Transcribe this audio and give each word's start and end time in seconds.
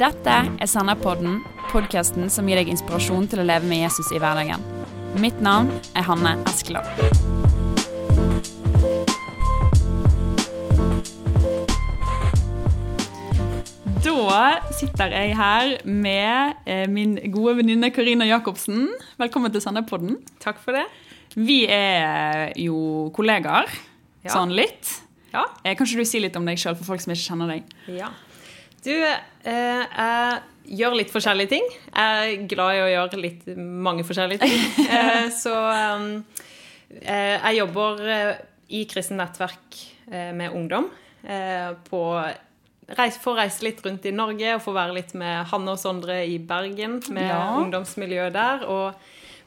Dette 0.00 0.32
er 0.60 0.68
Senderpodden, 0.68 1.38
podkasten 1.70 2.28
som 2.32 2.48
gir 2.50 2.58
deg 2.60 2.70
inspirasjon 2.72 3.28
til 3.32 3.42
å 3.42 3.46
leve 3.48 3.68
med 3.70 3.80
Jesus 3.84 4.10
i 4.12 4.20
hverdagen. 4.22 4.64
Mitt 5.22 5.38
navn 5.44 5.70
er 5.96 6.04
Hanne 6.10 6.36
Eskeland. 6.50 6.90
Da 14.06 14.60
sitter 14.76 15.10
jeg 15.14 15.34
her 15.36 15.72
med 15.88 16.60
eh, 16.68 16.84
min 16.90 17.16
gode 17.34 17.56
venninne 17.60 17.90
Karina 17.94 18.26
Jacobsen. 18.28 18.86
Velkommen 19.18 19.52
til 19.54 19.62
Sanderpodden. 19.64 20.18
Takk 20.42 20.60
for 20.62 20.76
det. 20.76 20.84
Vi 21.36 21.64
er 21.70 22.52
jo 22.60 23.10
kollegaer, 23.16 23.68
Ja. 24.24 24.30
sånn 24.32 24.54
litt. 24.54 25.02
Ja. 25.32 25.44
Eh, 25.64 25.74
Kan 25.76 25.86
ikke 25.86 25.98
du 25.98 26.04
si 26.04 26.20
litt 26.20 26.36
om 26.36 26.44
deg 26.46 26.56
sjøl, 26.58 26.76
for 26.76 26.84
folk 26.84 27.00
som 27.00 27.12
ikke 27.12 27.26
kjenner 27.30 27.48
deg? 27.56 27.64
ja. 27.88 28.08
Du, 28.86 28.92
eh, 29.02 29.82
jeg 30.62 30.78
gjør 30.78 30.96
litt 31.00 31.10
forskjellige 31.10 31.50
ting. 31.56 31.64
Jeg 31.90 32.36
er 32.36 32.46
glad 32.50 32.76
i 32.76 32.82
å 32.84 32.90
gjøre 32.92 33.18
litt 33.22 33.46
mange 33.58 34.06
forskjellige 34.06 34.46
ting. 34.46 34.56
Eh, 34.96 35.26
så 35.34 35.54
eh, 37.02 37.34
jeg 37.34 37.58
jobber 37.58 38.02
i 38.70 38.84
kristent 38.90 39.18
nettverk 39.20 39.80
eh, 40.10 40.30
med 40.36 40.54
ungdom. 40.54 40.90
På 41.90 42.00
Får 42.86 43.34
reise 43.34 43.64
litt 43.66 43.80
rundt 43.82 44.04
i 44.06 44.12
Norge 44.14 44.52
og 44.54 44.60
få 44.62 44.70
være 44.76 44.94
litt 44.94 45.10
med 45.18 45.48
Hanne 45.50 45.72
og 45.74 45.80
Sondre 45.82 46.20
i 46.22 46.36
Bergen. 46.38 47.00
Med 47.10 47.26
Ja. 47.26 47.40
ungdomsmiljøet 47.58 48.36
der. 48.36 48.62
Og 48.70 48.94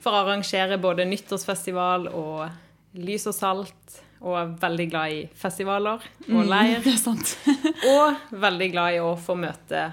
får 0.03 0.17
arrangere 0.25 0.75
både 0.77 1.05
nyttårsfestival 1.07 2.09
og 2.11 2.49
Lys 2.99 3.29
og 3.31 3.37
salt. 3.37 4.01
Og 4.21 4.35
er 4.35 4.49
veldig 4.59 4.85
glad 4.91 5.13
i 5.15 5.19
festivaler 5.39 6.01
og 6.27 6.41
leir. 6.49 6.81
Det 6.83 6.91
er 6.93 6.99
sant. 6.99 7.37
Og 7.93 8.35
veldig 8.35 8.67
glad 8.73 8.97
i 8.97 8.99
å 8.99 9.13
få 9.15 9.35
møte 9.39 9.85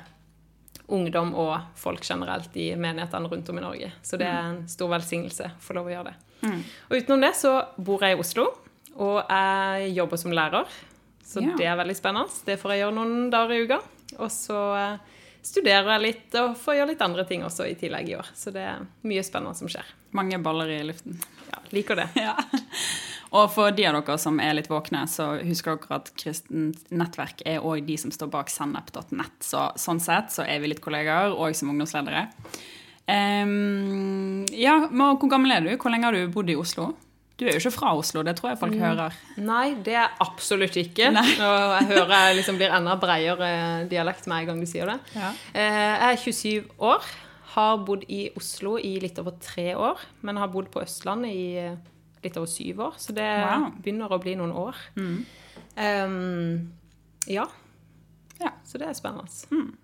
ungdom 0.88 1.32
og 1.34 1.54
folk 1.78 2.02
generelt 2.06 2.54
i 2.58 2.68
menighetene 2.78 3.28
rundt 3.30 3.48
om 3.50 3.58
i 3.58 3.62
Norge. 3.64 3.88
Så 4.06 4.18
det 4.18 4.26
er 4.30 4.48
en 4.52 4.60
stor 4.70 4.90
velsignelse 4.92 5.48
å 5.50 5.62
få 5.62 5.74
lov 5.78 5.88
å 5.90 5.94
gjøre 5.94 6.10
det. 6.12 6.52
Og 6.90 6.96
utenom 7.00 7.22
det 7.24 7.32
så 7.38 7.52
bor 7.78 8.02
jeg 8.06 8.14
i 8.14 8.20
Oslo, 8.22 8.44
og 9.02 9.16
jeg 9.30 9.92
jobber 9.96 10.20
som 10.22 10.34
lærer. 10.34 10.66
Så 11.26 11.42
Ja. 11.42 11.56
det 11.58 11.66
er 11.66 11.76
veldig 11.80 11.96
spennende. 11.98 12.30
Det 12.46 12.58
får 12.60 12.70
jeg 12.76 12.80
gjøre 12.84 12.94
noen 13.00 13.30
dager 13.30 13.54
i 13.56 13.64
uka. 13.66 13.80
Og 14.22 14.30
så 14.30 14.60
eh, 14.78 14.98
studerer 15.42 15.90
jeg 15.96 16.04
litt 16.04 16.34
og 16.38 16.54
får 16.56 16.76
gjøre 16.78 16.90
litt 16.92 17.02
andre 17.02 17.24
ting 17.26 17.42
også 17.42 17.66
i 17.66 17.74
tillegg 17.74 18.08
i 18.12 18.14
år. 18.20 18.30
Så 18.34 18.52
det 18.54 18.62
er 18.62 18.86
mye 19.02 19.24
spennende 19.26 19.58
som 19.58 19.66
skjer. 19.70 19.90
Mange 20.14 20.38
baller 20.38 20.70
i 20.70 20.82
luften. 20.86 21.18
Ja, 21.50 21.58
liker 21.74 21.96
det. 21.98 22.08
Ja. 22.28 22.36
Og 23.32 23.50
for 23.50 23.70
de 23.74 23.86
av 23.88 23.96
dere 23.98 24.18
som 24.22 24.38
er 24.40 24.54
litt 24.54 24.68
våkne, 24.70 25.02
så 25.10 25.32
husker 25.42 25.76
dere 25.80 25.98
at 25.98 26.12
kristent 26.20 26.86
nettverk 26.94 27.42
er 27.46 27.64
òg 27.66 27.86
de 27.88 27.96
som 27.98 28.12
står 28.14 28.30
bak 28.32 28.52
sennep.nett. 28.52 29.36
Så 29.42 29.66
sånn 29.80 30.00
sett 30.00 30.30
så 30.34 30.44
er 30.46 30.60
vi 30.62 30.70
litt 30.70 30.82
kollegaer, 30.84 31.34
òg 31.34 31.56
som 31.58 31.72
ungdomsledere. 31.72 32.28
Um, 33.06 34.44
ja, 34.54 34.78
hvor 34.90 35.28
gammel 35.30 35.52
er 35.54 35.66
du? 35.66 35.72
Hvor 35.78 35.92
lenge 35.94 36.08
har 36.08 36.16
du 36.16 36.32
bodd 36.34 36.50
i 36.50 36.56
Oslo? 36.58 36.92
Du 37.36 37.44
er 37.44 37.52
jo 37.52 37.60
ikke 37.60 37.74
fra 37.74 37.90
Oslo, 37.98 38.22
det 38.24 38.32
tror 38.38 38.54
jeg 38.54 38.58
folk 38.62 38.76
hører. 38.80 39.16
Nei, 39.44 39.74
det 39.84 39.92
er 40.00 40.14
absolutt 40.24 40.78
ikke. 40.80 41.10
Nei. 41.12 41.26
Og 41.36 41.74
jeg 41.74 41.88
hører 41.90 42.14
jeg 42.14 42.38
liksom 42.38 42.56
blir 42.56 42.72
enda 42.72 42.94
bredere 43.00 43.50
dialekt 43.90 44.24
med 44.30 44.40
en 44.40 44.48
gang 44.52 44.62
du 44.64 44.68
sier 44.70 44.88
det. 44.88 44.96
Ja. 45.18 45.34
Eh, 45.52 45.82
Jeg 46.06 46.14
er 46.14 46.22
27 46.22 46.80
år, 46.88 47.10
har 47.56 47.76
bodd 47.84 48.06
i 48.12 48.22
Oslo 48.40 48.78
i 48.80 48.94
litt 49.04 49.20
over 49.20 49.36
tre 49.44 49.74
år, 49.76 50.00
men 50.24 50.40
har 50.40 50.48
bodd 50.52 50.70
på 50.72 50.80
Østlandet 50.86 51.36
i 51.36 51.46
litt 52.24 52.36
over 52.40 52.46
syv 52.50 52.80
år, 52.88 52.94
så 52.98 53.12
det 53.14 53.26
Wow. 53.44 53.70
begynner 53.82 54.12
å 54.12 54.20
bli 54.22 54.34
noen 54.38 54.52
år. 54.52 54.76
Ehm, 55.76 56.72
ja, 57.26 57.46
Ja. 58.40 58.50
så 58.64 58.78
det 58.78 58.88
er 58.88 58.94
spennende. 58.94 59.74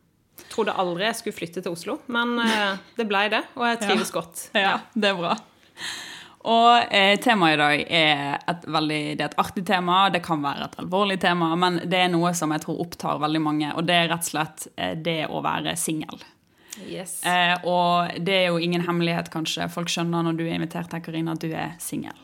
Trodde 0.52 0.72
aldri 0.76 1.04
jeg 1.06 1.16
skulle 1.16 1.36
flytte 1.36 1.62
til 1.62 1.72
Oslo, 1.72 1.98
men 2.12 2.38
uh, 2.40 2.76
det 2.98 3.06
blei 3.08 3.28
det, 3.32 3.44
og 3.56 3.66
jeg 3.68 3.80
trives 3.84 4.10
godt. 4.12 4.46
Ja, 4.56 4.80
det 4.94 5.12
er 5.12 5.14
bra. 5.20 5.36
Og 6.42 6.88
eh, 6.90 7.14
temaet 7.22 7.54
i 7.54 7.58
dag 7.60 7.82
er 7.86 8.38
et 8.50 8.64
veldig 8.66 8.96
Det 9.16 9.22
er 9.22 9.28
et 9.30 9.36
artig 9.38 9.62
tema, 9.68 10.08
det 10.10 10.24
kan 10.26 10.40
være 10.42 10.64
et 10.66 10.74
alvorlig 10.82 11.20
tema, 11.22 11.52
men 11.54 11.76
det 11.86 12.00
er 12.00 12.08
noe 12.10 12.32
som 12.34 12.50
jeg 12.50 12.64
tror 12.64 12.80
opptar 12.82 13.20
veldig 13.22 13.40
mange, 13.44 13.68
og 13.78 13.86
det 13.86 13.94
er 13.94 14.08
rett 14.10 14.26
og 14.26 14.30
slett 14.32 14.64
eh, 14.76 14.96
det 14.98 15.20
å 15.30 15.38
være 15.44 15.76
singel. 15.78 16.18
Yes. 16.80 17.18
Eh, 17.26 17.54
og 17.68 18.14
det 18.24 18.36
er 18.38 18.46
jo 18.50 18.60
ingen 18.62 18.84
hemmelighet, 18.86 19.28
kanskje. 19.32 19.68
Folk 19.72 19.92
skjønner 19.92 20.24
når 20.24 20.38
du 20.38 20.46
er 20.46 20.56
invitert 20.56 20.92
her, 20.94 21.02
Karina, 21.04 21.36
at 21.36 21.44
du 21.44 21.52
er 21.52 21.74
singel. 21.82 22.16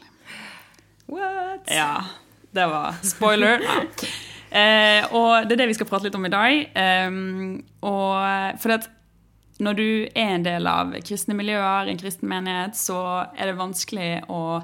What? 1.09 1.69
Ja, 1.73 2.05
det 2.57 2.67
var 2.73 2.99
spoiler. 3.05 3.65
Eh, 4.49 5.05
og 5.13 5.45
det 5.45 5.59
er 5.59 5.61
det 5.61 5.65
vi 5.69 5.75
skal 5.77 5.85
prate 5.91 6.07
litt 6.07 6.15
om 6.17 6.25
i 6.25 6.31
dag. 6.33 6.71
Um, 7.05 7.59
og 7.85 8.55
for 8.63 8.73
at 8.79 8.87
når 9.61 9.77
du 9.77 9.89
er 10.07 10.31
en 10.39 10.47
del 10.47 10.69
av 10.71 10.95
kristne 11.05 11.37
miljøer, 11.37 11.91
en 11.91 12.01
kristen 12.01 12.31
menighet, 12.31 12.79
så 12.79 12.97
er 13.37 13.51
det 13.51 13.59
vanskelig 13.59 14.23
å 14.33 14.63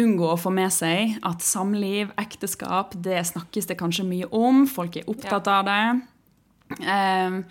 unngå 0.00 0.30
å 0.30 0.38
få 0.38 0.52
med 0.54 0.72
seg 0.72 1.18
at 1.26 1.44
samliv, 1.44 2.12
ekteskap, 2.20 2.94
det 3.04 3.20
snakkes 3.34 3.68
det 3.68 3.76
kanskje 3.80 4.06
mye 4.08 4.30
om. 4.32 4.64
Folk 4.70 4.96
er 4.96 5.12
opptatt 5.12 5.50
av 5.50 5.68
det. 5.68 5.82
Um, 6.78 7.42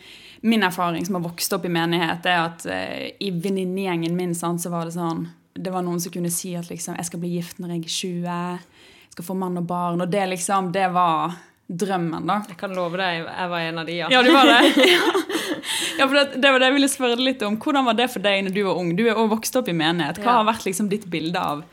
min 0.41 0.63
erfaring 0.63 1.05
som 1.05 1.15
har 1.15 1.21
vokst 1.21 1.53
opp 1.53 1.65
i 1.65 1.71
menighet, 1.73 2.25
er 2.25 2.45
at 2.45 2.65
eh, 2.71 3.09
i 3.19 3.31
venninnegjengen 3.31 4.15
min 4.15 4.35
så 4.35 4.71
var 4.71 4.87
det 4.87 4.95
sånn 4.95 5.25
Det 5.53 5.73
var 5.73 5.83
noen 5.83 5.99
som 5.99 6.13
kunne 6.13 6.31
si 6.31 6.53
at 6.55 6.69
liksom, 6.69 6.95
jeg 6.95 7.09
skal 7.09 7.19
bli 7.19 7.33
gift 7.35 7.59
når 7.59 7.73
jeg 7.73 7.81
er 7.81 7.95
20, 7.97 8.29
jeg 8.29 9.11
skal 9.11 9.27
få 9.27 9.35
mann 9.35 9.59
og 9.59 9.65
barn. 9.67 9.99
Og 9.99 10.07
det 10.07 10.23
liksom, 10.31 10.71
det 10.71 10.87
var 10.95 11.35
drømmen, 11.67 12.25
da. 12.25 12.39
Jeg 12.47 12.57
kan 12.57 12.71
love 12.73 12.97
deg, 12.97 13.25
jeg 13.27 13.49
var 13.51 13.65
en 13.65 13.81
av 13.81 13.89
de, 13.89 13.97
ja. 13.99 14.07
Ja, 14.13 14.21
du 14.23 14.31
var 14.33 14.47
det? 14.47 14.87
ja, 15.99 16.07
for 16.07 16.15
det, 16.15 16.23
det 16.39 16.53
var 16.53 16.63
det 16.63 16.69
jeg 16.71 16.77
ville 16.77 16.91
spørre 16.93 17.19
litt 17.19 17.43
om. 17.45 17.59
Hvordan 17.59 17.89
var 17.91 17.99
det 17.99 18.07
for 18.13 18.23
deg 18.23 18.47
når 18.47 18.55
du 18.55 18.63
var 18.69 18.79
ung? 18.79 18.95
Du 18.95 19.03
er 19.03 19.13
også 19.17 19.33
vokst 19.35 19.59
opp 19.59 19.69
i 19.69 19.75
menighet. 19.75 20.23
Hva 20.23 20.39
har 20.39 20.47
vært 20.47 20.65
liksom 20.69 20.87
ditt 20.89 21.05
bilde 21.11 21.43
av 21.43 21.65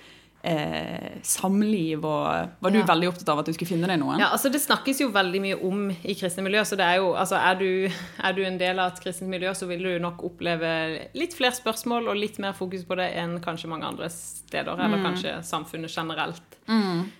eh, 0.46 1.16
samliv? 1.26 2.04
Og 2.06 2.48
var 2.62 2.70
du 2.70 2.78
Ja. 2.78 2.84
veldig 2.86 3.08
opptatt 3.10 3.28
av 3.32 3.40
at 3.42 3.46
du 3.46 3.52
skulle 3.52 3.68
finne 3.72 3.88
deg 3.90 3.98
noen? 4.00 4.20
Ja, 4.22 4.28
altså 4.32 4.50
Det 4.52 4.60
snakkes 4.62 5.00
jo 5.02 5.08
veldig 5.10 5.40
mye 5.42 5.58
om 5.66 5.90
i 5.90 6.14
kristne 6.14 6.44
miljø. 6.46 6.62
så 6.64 6.76
det 6.78 6.86
Er 6.86 6.96
jo, 7.02 7.12
altså 7.18 7.36
er 7.40 7.58
du, 7.58 7.90
er 8.22 8.32
du 8.36 8.42
en 8.44 8.58
del 8.58 8.78
av 8.78 8.92
et 8.94 9.00
kristent 9.02 9.28
miljø, 9.32 9.50
så 9.58 9.66
vil 9.66 9.82
du 9.82 9.98
nok 9.98 10.22
oppleve 10.24 11.08
litt 11.14 11.34
flere 11.34 11.52
spørsmål 11.58 12.08
og 12.08 12.16
litt 12.16 12.38
mer 12.38 12.52
fokus 12.54 12.84
på 12.86 12.96
det 12.96 13.10
enn 13.16 13.40
kanskje 13.44 13.68
mange 13.68 13.84
andre 13.90 14.08
steder. 14.08 14.78
Eller 14.78 15.02
kanskje 15.02 15.36
samfunnet 15.44 15.90
generelt. 15.90 16.42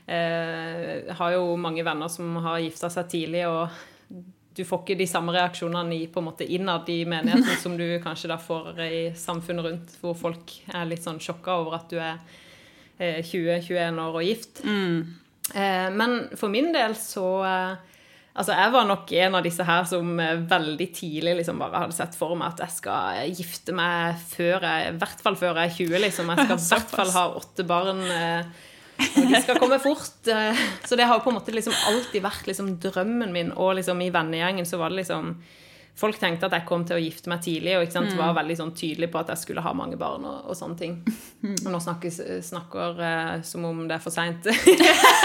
Eh, 0.07 1.07
jeg 1.07 1.17
har 1.19 1.33
jo 1.37 1.57
mange 1.61 1.85
venner 1.87 2.09
som 2.13 2.37
har 2.45 2.59
gifta 2.63 2.91
seg 2.93 3.09
tidlig, 3.11 3.45
og 3.49 3.69
du 4.57 4.63
får 4.65 4.85
ikke 4.85 4.99
de 4.99 5.07
samme 5.11 5.35
reaksjonene 5.37 5.93
i, 5.99 6.07
på 6.09 6.23
en 6.23 6.29
måte 6.31 6.47
innad 6.49 6.89
i 6.89 7.03
menigheten 7.05 7.59
som 7.65 7.77
du 7.77 7.85
kanskje 8.05 8.31
da 8.33 8.39
får 8.41 8.79
i 8.87 9.03
samfunnet 9.19 9.67
rundt, 9.67 9.97
hvor 10.01 10.15
folk 10.17 10.55
er 10.73 10.87
litt 10.89 11.05
sånn 11.05 11.19
sjokka 11.21 11.59
over 11.61 11.77
at 11.81 11.91
du 11.93 11.99
er 12.01 12.15
eh, 12.17 12.43
20-21 12.99 14.01
år 14.03 14.15
og 14.21 14.25
gift. 14.25 14.63
Mm. 14.65 15.15
men 15.95 16.15
for 16.37 16.49
min 16.51 16.73
del 16.75 16.97
så 16.99 17.27
eh, 17.47 17.77
Altså, 18.37 18.53
jeg 18.53 18.73
var 18.75 18.85
nok 18.85 19.13
en 19.17 19.35
av 19.39 19.45
disse 19.47 19.65
her 19.65 19.85
som 19.89 20.11
eh, 20.21 20.35
veldig 20.51 20.87
tidlig 20.93 21.39
liksom 21.39 21.57
bare 21.63 21.81
hadde 21.87 21.95
sett 21.97 22.13
for 22.19 22.35
meg 22.37 22.51
at 22.53 22.59
jeg 22.67 22.75
skal 22.75 23.31
gifte 23.33 23.73
meg 23.73 24.19
før 24.29 24.67
jeg 24.67 24.91
I 24.91 24.99
hvert 25.01 25.23
fall 25.25 25.39
før 25.41 25.57
jeg 25.63 25.71
er 25.71 25.77
20, 25.79 26.03
liksom. 26.05 26.33
Jeg 26.35 26.45
skal 26.45 26.59
i 26.67 26.67
hvert 26.75 26.93
fall 26.99 27.13
ha 27.15 27.23
åtte 27.39 27.65
barn. 27.65 28.03
eh, 28.05 28.45
og 29.07 29.31
de 29.31 29.41
skal 29.41 29.57
komme 29.63 29.79
fort. 29.81 30.29
eh, 30.29 30.61
Så 30.85 30.99
det 31.01 31.09
har 31.09 31.23
på 31.25 31.33
en 31.33 31.39
måte 31.39 31.55
liksom 31.57 31.73
alltid 31.89 32.27
vært 32.29 32.45
liksom 32.51 32.75
drømmen 32.85 33.33
min. 33.33 33.55
Og 33.57 33.79
liksom 33.81 34.05
i 34.05 34.11
vennegjengen 34.13 34.69
så 34.69 34.83
var 34.85 34.93
det 34.93 35.01
liksom 35.07 35.33
Folk 35.97 36.19
tenkte 36.21 36.45
at 36.51 36.53
jeg 36.53 36.67
kom 36.69 36.83
til 36.85 36.99
å 36.99 37.01
gifte 37.01 37.31
meg 37.33 37.41
tidlig, 37.41 37.73
og 37.79 37.89
sant, 37.93 38.11
var 38.19 38.35
veldig 38.37 38.57
sånn 38.59 38.75
tydelig 38.77 39.09
på 39.15 39.21
at 39.23 39.31
jeg 39.33 39.41
skulle 39.47 39.63
ha 39.65 39.71
mange 39.73 39.97
barn 39.97 40.27
og, 40.29 40.43
og 40.51 40.59
sånne 40.59 40.77
ting. 40.77 40.99
Og 41.65 41.71
nå 41.73 41.79
snakkes, 41.81 42.19
snakker 42.45 42.99
uh, 43.01 43.43
som 43.47 43.65
om 43.65 43.85
det 43.89 43.97
er 43.97 44.03
for 44.05 44.13
seint. 44.13 44.45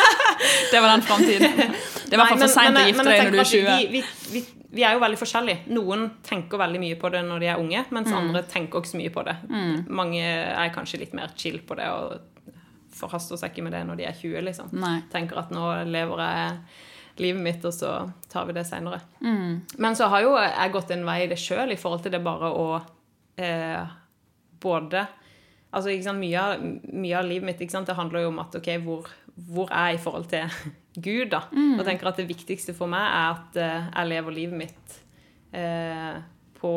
Det 0.71 0.79
var 0.79 0.89
den 0.95 1.03
framtiden. 1.05 1.51
Det 1.59 2.15
er 2.15 2.15
i 2.15 2.19
hvert 2.19 2.31
fall 2.31 2.41
for 2.41 2.53
seint 2.55 2.77
å 2.79 2.83
gifte 2.87 3.03
deg 3.05 3.23
når 3.27 3.35
du 3.35 3.39
er 3.43 3.49
20. 3.51 3.67
Vi, 3.67 3.87
vi, 3.91 4.01
vi, 4.33 4.41
vi 4.79 4.85
er 4.87 4.95
jo 4.95 5.01
veldig 5.03 5.19
forskjellige. 5.19 5.67
Noen 5.75 6.05
tenker 6.25 6.61
veldig 6.61 6.81
mye 6.81 6.97
på 7.01 7.11
det 7.13 7.21
når 7.27 7.43
de 7.43 7.49
er 7.51 7.61
unge, 7.61 7.83
mens 7.93 8.09
Mm. 8.11 8.17
andre 8.21 8.41
tenker 8.49 8.79
ikke 8.81 8.91
så 8.93 8.99
mye 9.01 9.11
på 9.13 9.23
det. 9.27 9.35
Mange 9.91 10.23
er 10.23 10.71
kanskje 10.73 11.01
litt 11.03 11.13
mer 11.17 11.33
chill 11.37 11.59
på 11.67 11.75
det 11.79 11.89
og 11.91 12.55
forhaster 12.95 13.39
seg 13.39 13.51
ikke 13.53 13.63
med 13.67 13.75
det 13.75 13.83
når 13.87 13.99
de 14.01 14.07
er 14.09 14.15
20, 14.17 14.41
liksom. 14.47 14.71
Nei. 14.81 14.97
Tenker 15.11 15.39
at 15.43 15.51
nå 15.53 15.67
lever 15.89 16.23
jeg 16.25 16.57
livet 17.19 17.43
mitt, 17.43 17.65
og 17.67 17.73
så 17.75 17.95
tar 18.31 18.47
vi 18.47 18.55
det 18.55 18.65
seinere. 18.69 19.01
Mm. 19.19 19.61
Men 19.83 19.97
så 19.97 20.07
har 20.11 20.23
jo 20.25 20.35
jeg 20.39 20.75
gått 20.75 20.93
en 20.95 21.07
vei 21.07 21.23
i 21.25 21.31
det 21.31 21.39
sjøl, 21.41 21.73
i 21.73 21.79
forhold 21.79 22.05
til 22.05 22.15
det 22.15 22.21
bare 22.23 22.51
å 22.55 22.67
eh, 23.41 23.97
både 24.61 25.07
Altså, 25.71 25.93
ikke 25.93 26.03
sant, 26.03 26.19
mye, 26.19 26.41
mye 26.99 27.15
av 27.15 27.27
livet 27.29 27.47
mitt 27.47 27.61
ikke 27.63 27.71
sant, 27.71 27.87
det 27.87 27.95
handler 27.95 28.25
jo 28.25 28.31
om 28.33 28.41
at 28.43 28.57
OK, 28.59 28.65
hvor, 28.83 29.05
hvor 29.47 29.69
er 29.71 29.93
jeg 29.93 30.01
i 30.01 30.01
forhold 30.03 30.25
til 30.27 30.57
Gud, 31.05 31.29
da? 31.31 31.45
Og 31.79 31.85
tenker 31.87 32.09
at 32.09 32.19
det 32.19 32.27
viktigste 32.27 32.75
for 32.75 32.91
meg 32.91 33.05
er 33.07 33.37
at 33.37 33.59
eh, 33.61 33.85
jeg 33.87 34.09
lever 34.11 34.35
livet 34.35 34.59
mitt 34.65 34.97
eh, 35.55 36.17
på 36.61 36.71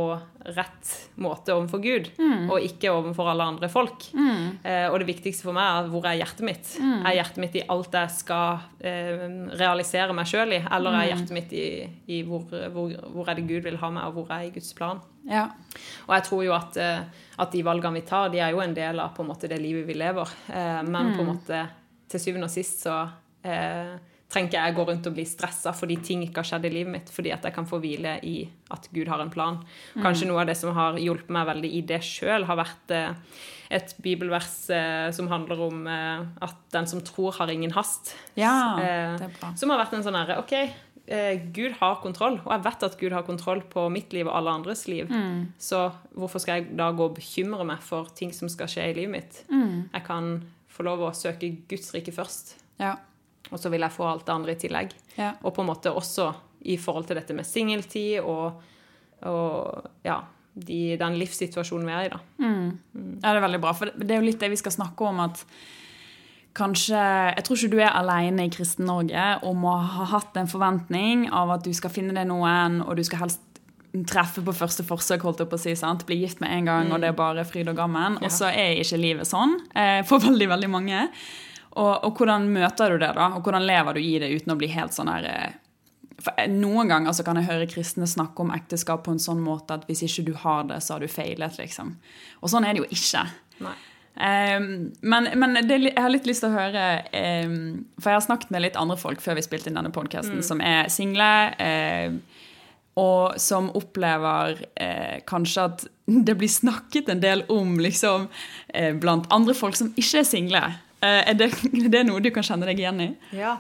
rett 0.57 0.91
måte 1.21 1.53
overfor 1.53 1.81
Gud, 1.85 2.07
Mm. 2.19 2.49
og 2.51 2.61
ikke 2.65 2.89
overfor 2.91 3.29
alle 3.31 3.45
andre 3.45 3.69
folk. 3.69 4.07
Eh, 4.65 4.89
og 4.89 4.99
det 5.01 5.07
viktigste 5.11 5.45
for 5.45 5.53
meg 5.53 5.85
er 5.85 5.89
hvor 5.93 6.07
er 6.09 6.17
hjertet 6.19 6.41
mitt. 6.49 6.71
Mm. 6.81 7.05
Er 7.07 7.17
hjertet 7.19 7.37
mitt 7.43 7.55
i 7.61 7.63
alt 7.69 7.93
jeg 7.93 8.11
skal 8.11 8.61
eh, 8.81 9.27
realisere 9.61 10.15
meg 10.17 10.27
sjøl 10.27 10.53
i, 10.57 10.63
eller 10.73 10.91
Mm. 10.91 11.01
er 11.01 11.09
hjertet 11.13 11.31
mitt 11.37 11.53
i, 11.53 11.67
i 12.09 12.23
hvor, 12.25 12.47
hvor, 12.73 12.95
hvor 13.13 13.29
er 13.29 13.35
det 13.37 13.47
Gud 13.49 13.63
vil 13.69 13.77
ha 13.77 13.91
meg, 13.91 14.05
og 14.09 14.15
hvor 14.15 14.31
er 14.33 14.41
jeg 14.47 14.53
i 14.53 14.55
Guds 14.59 14.73
plan? 14.75 15.01
Ja. 15.29 15.45
Og 16.09 16.15
jeg 16.15 16.25
tror 16.25 16.45
jo 16.45 16.53
at, 16.55 16.77
eh, 16.77 17.01
at 17.39 17.53
de 17.53 17.63
valgene 17.65 17.95
vi 18.01 18.07
tar, 18.09 18.29
de 18.31 18.39
er 18.41 18.51
jo 18.53 18.61
en 18.61 18.75
del 18.75 19.01
av 19.01 19.15
på 19.15 19.23
en 19.25 19.29
måte 19.29 19.49
det 19.49 19.61
livet 19.61 19.87
vi 19.87 19.95
lever. 19.95 20.29
Eh, 20.49 20.83
Men 20.83 21.15
på 21.17 21.21
en 21.21 21.31
måte 21.37 21.69
til 22.09 22.21
syvende 22.21 22.45
og 22.45 22.51
sist 22.51 22.85
så 22.85 23.09
eh, 23.45 23.97
trenger 24.33 24.51
ikke 24.51 24.63
jeg 24.67 24.77
gå 24.77 24.85
rundt 24.89 25.09
og 25.09 25.17
bli 25.17 25.25
stressa 25.29 25.73
fordi 25.77 25.97
ting 26.05 26.23
ikke 26.25 26.43
har 26.43 26.49
skjedd 26.49 26.69
i 26.69 26.73
livet 26.73 26.93
mitt, 26.95 27.11
fordi 27.13 27.33
at 27.35 27.45
jeg 27.47 27.55
kan 27.57 27.67
få 27.69 27.81
hvile 27.83 28.17
i 28.27 28.37
at 28.75 28.89
Gud 28.95 29.11
har 29.13 29.23
en 29.23 29.33
plan. 29.33 29.61
Kanskje 30.01 30.29
noe 30.31 30.43
av 30.43 30.49
det 30.51 30.57
som 30.59 30.75
har 30.77 30.99
hjulpet 31.01 31.33
meg 31.35 31.51
veldig 31.51 31.71
i 31.79 31.83
det 31.87 32.01
sjøl, 32.07 32.47
har 32.49 32.59
vært 32.59 32.95
eh, 32.95 33.13
et 33.75 33.95
bibelvers 34.05 34.57
eh, 34.75 35.11
som 35.15 35.29
handler 35.31 35.61
om 35.69 35.85
eh, 35.91 36.25
at 36.47 36.65
den 36.75 36.89
som 36.91 37.05
tror, 37.05 37.37
har 37.39 37.53
ingen 37.53 37.75
hast. 37.77 38.17
ja, 38.41 38.57
det 38.81 39.29
er 39.29 39.39
bra. 39.39 39.53
som 39.61 39.71
har 39.71 39.85
vært 39.85 39.95
en 39.99 40.07
sånn 40.07 40.19
herre 40.19 40.41
OK, 40.43 40.57
Gud 41.53 41.75
har 41.83 41.99
kontroll, 42.01 42.39
og 42.47 42.49
jeg 42.49 42.63
vet 42.65 42.85
at 42.87 42.95
Gud 42.97 43.13
har 43.13 43.27
kontroll 43.27 43.61
på 43.69 43.83
mitt 43.93 44.15
liv 44.17 44.25
og 44.25 44.39
alle 44.39 44.55
andres 44.57 44.87
liv. 44.89 45.11
Mm. 45.13 45.51
Så 45.61 45.91
hvorfor 46.17 46.41
skal 46.41 46.63
jeg 46.63 46.79
da 46.79 46.87
gå 46.97 47.11
og 47.11 47.19
bekymre 47.19 47.67
meg 47.69 47.83
for 47.85 48.09
ting 48.17 48.33
som 48.33 48.49
skal 48.49 48.71
skje 48.73 48.87
i 48.89 48.95
livet 48.97 49.13
mitt? 49.13 49.43
Mm. 49.53 49.91
Jeg 49.93 50.07
kan 50.07 50.31
få 50.73 50.87
lov 50.89 51.05
å 51.05 51.13
søke 51.13 51.53
Guds 51.69 51.93
rike 51.93 52.15
først, 52.15 52.57
Ja. 52.81 52.97
Og 53.51 53.61
så 53.61 53.71
vil 53.73 53.85
jeg 53.85 53.95
få 53.95 54.07
alt 54.09 54.25
det 54.27 54.35
andre 54.35 54.55
i 54.55 54.61
tillegg. 54.61 54.95
Ja. 55.19 55.35
Og 55.43 55.55
på 55.55 55.65
en 55.65 55.71
måte 55.71 55.93
også 55.93 56.31
i 56.65 56.79
forhold 56.81 57.09
til 57.09 57.19
dette 57.19 57.37
med 57.37 57.47
singeltid 57.47 58.25
og, 58.25 58.63
og 59.29 59.89
ja, 60.07 60.23
de, 60.55 60.97
den 61.01 61.17
livssituasjonen 61.21 61.89
vi 61.89 61.95
er 61.95 62.07
i, 62.07 62.13
da. 62.13 62.21
Ja, 62.41 63.33
det 63.33 63.39
er 63.39 63.45
veldig 63.45 63.63
bra. 63.63 63.73
For 63.77 63.93
det 63.95 64.11
er 64.11 64.23
jo 64.23 64.29
litt 64.29 64.43
det 64.43 64.53
vi 64.55 64.61
skal 64.61 64.75
snakke 64.75 65.09
om 65.09 65.25
at 65.27 65.43
kanskje 66.55 66.95
Jeg 67.35 67.43
tror 67.43 67.59
ikke 67.59 67.73
du 67.73 67.81
er 67.83 67.97
alene 67.99 68.45
i 68.47 68.51
Kristen-Norge 68.55 69.23
om 69.49 69.65
å 69.67 69.73
ha 69.97 70.05
hatt 70.13 70.37
en 70.39 70.47
forventning 70.47 71.27
av 71.35 71.51
at 71.57 71.65
du 71.67 71.73
skal 71.75 71.91
finne 71.91 72.15
deg 72.15 72.29
noen, 72.31 72.79
og 72.85 72.95
du 72.95 73.03
skal 73.03 73.25
helst 73.25 73.43
treffe 74.11 74.43
på 74.43 74.55
første 74.55 74.83
forsøk, 74.87 75.23
holdt 75.27 75.43
jeg 75.43 75.51
på 75.51 75.59
å 75.59 75.63
si. 75.65 75.75
sant? 75.79 76.05
Bli 76.07 76.21
gift 76.23 76.41
med 76.43 76.51
en 76.51 76.71
gang, 76.71 76.93
og 76.95 77.03
det 77.03 77.11
er 77.11 77.19
bare 77.19 77.45
fryd 77.47 77.71
og 77.71 77.79
gammen. 77.79 78.19
Og 78.23 78.31
så 78.33 78.49
er 78.51 78.81
ikke 78.83 78.99
livet 78.99 79.29
sånn 79.29 79.55
eh, 79.75 80.01
for 80.07 80.23
veldig, 80.23 80.49
veldig 80.51 80.71
mange. 80.71 81.05
Og, 81.75 82.05
og 82.07 82.19
hvordan 82.19 82.49
møter 82.55 82.95
du 82.95 83.03
det, 83.03 83.13
da? 83.17 83.31
Og 83.35 83.45
hvordan 83.47 83.67
lever 83.67 83.97
du 83.97 84.03
i 84.03 84.17
det 84.23 84.31
uten 84.35 84.55
å 84.55 84.59
bli 84.59 84.71
helt 84.71 84.95
sånn 84.95 85.11
her 85.11 85.27
eh, 85.31 85.57
for 86.23 86.37
eh, 86.39 86.51
Noen 86.51 86.91
ganger 86.91 87.11
altså, 87.11 87.25
kan 87.27 87.41
jeg 87.41 87.49
høre 87.49 87.71
kristne 87.71 88.07
snakke 88.11 88.45
om 88.45 88.53
ekteskap 88.55 89.03
på 89.07 89.15
en 89.15 89.23
sånn 89.23 89.43
måte 89.43 89.79
at 89.79 89.89
hvis 89.89 90.05
ikke 90.07 90.29
du 90.29 90.37
har 90.45 90.69
det, 90.71 90.79
så 90.85 90.97
har 90.97 91.05
du 91.05 91.11
feilet, 91.11 91.59
liksom. 91.59 91.97
Og 92.43 92.53
sånn 92.53 92.69
er 92.69 92.77
det 92.77 92.85
jo 92.85 92.93
ikke. 92.95 93.27
Nei. 93.65 93.75
Um, 94.15 94.93
men 95.03 95.27
men 95.35 95.59
det, 95.67 95.81
jeg 95.89 95.99
har 95.99 96.13
litt 96.13 96.29
lyst 96.31 96.45
til 96.45 96.53
å 96.53 96.55
høre 96.55 96.83
um, 97.11 97.81
For 97.99 98.13
jeg 98.13 98.21
har 98.21 98.23
snakket 98.23 98.53
med 98.55 98.63
litt 98.63 98.77
andre 98.79 98.95
folk 98.95 99.19
før 99.19 99.35
vi 99.35 99.43
spilte 99.43 99.67
inn 99.67 99.75
denne 99.81 99.91
podkasten, 99.91 100.39
som 100.47 100.63
er 100.63 100.87
single. 100.87 101.33
eh, 101.59 102.15
og 102.95 103.41
som 103.43 103.73
opplever 103.75 104.61
eh, 104.79 105.19
kanskje 105.27 105.67
at 105.67 105.85
det 106.29 106.37
blir 106.39 106.51
snakket 106.51 107.11
en 107.11 107.23
del 107.23 107.43
om 107.51 107.75
liksom, 107.83 108.29
eh, 108.69 108.95
blant 108.95 109.27
andre 109.35 109.55
folk 109.59 109.75
som 109.79 109.91
ikke 109.99 110.23
er 110.23 110.29
single. 110.29 110.63
Eh, 111.05 111.21
er, 111.31 111.37
det, 111.39 111.51
er 111.85 111.91
det 111.93 112.05
noe 112.09 112.23
du 112.25 112.31
kan 112.35 112.47
kjenne 112.47 112.69
deg 112.71 112.81
igjen 112.81 113.03
i? 113.05 113.11
Ja. 113.37 113.59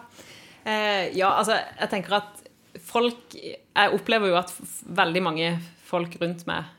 Eh, 0.64 1.12
ja, 1.16 1.34
altså, 1.34 1.58
jeg 1.76 1.90
tenker 1.92 2.20
at 2.22 2.40
folk 2.84 3.34
Jeg 3.36 3.90
opplever 3.92 4.30
jo 4.32 4.38
at 4.38 4.52
veldig 4.96 5.22
mange 5.24 5.50
folk 5.84 6.16
rundt 6.22 6.46
meg 6.48 6.70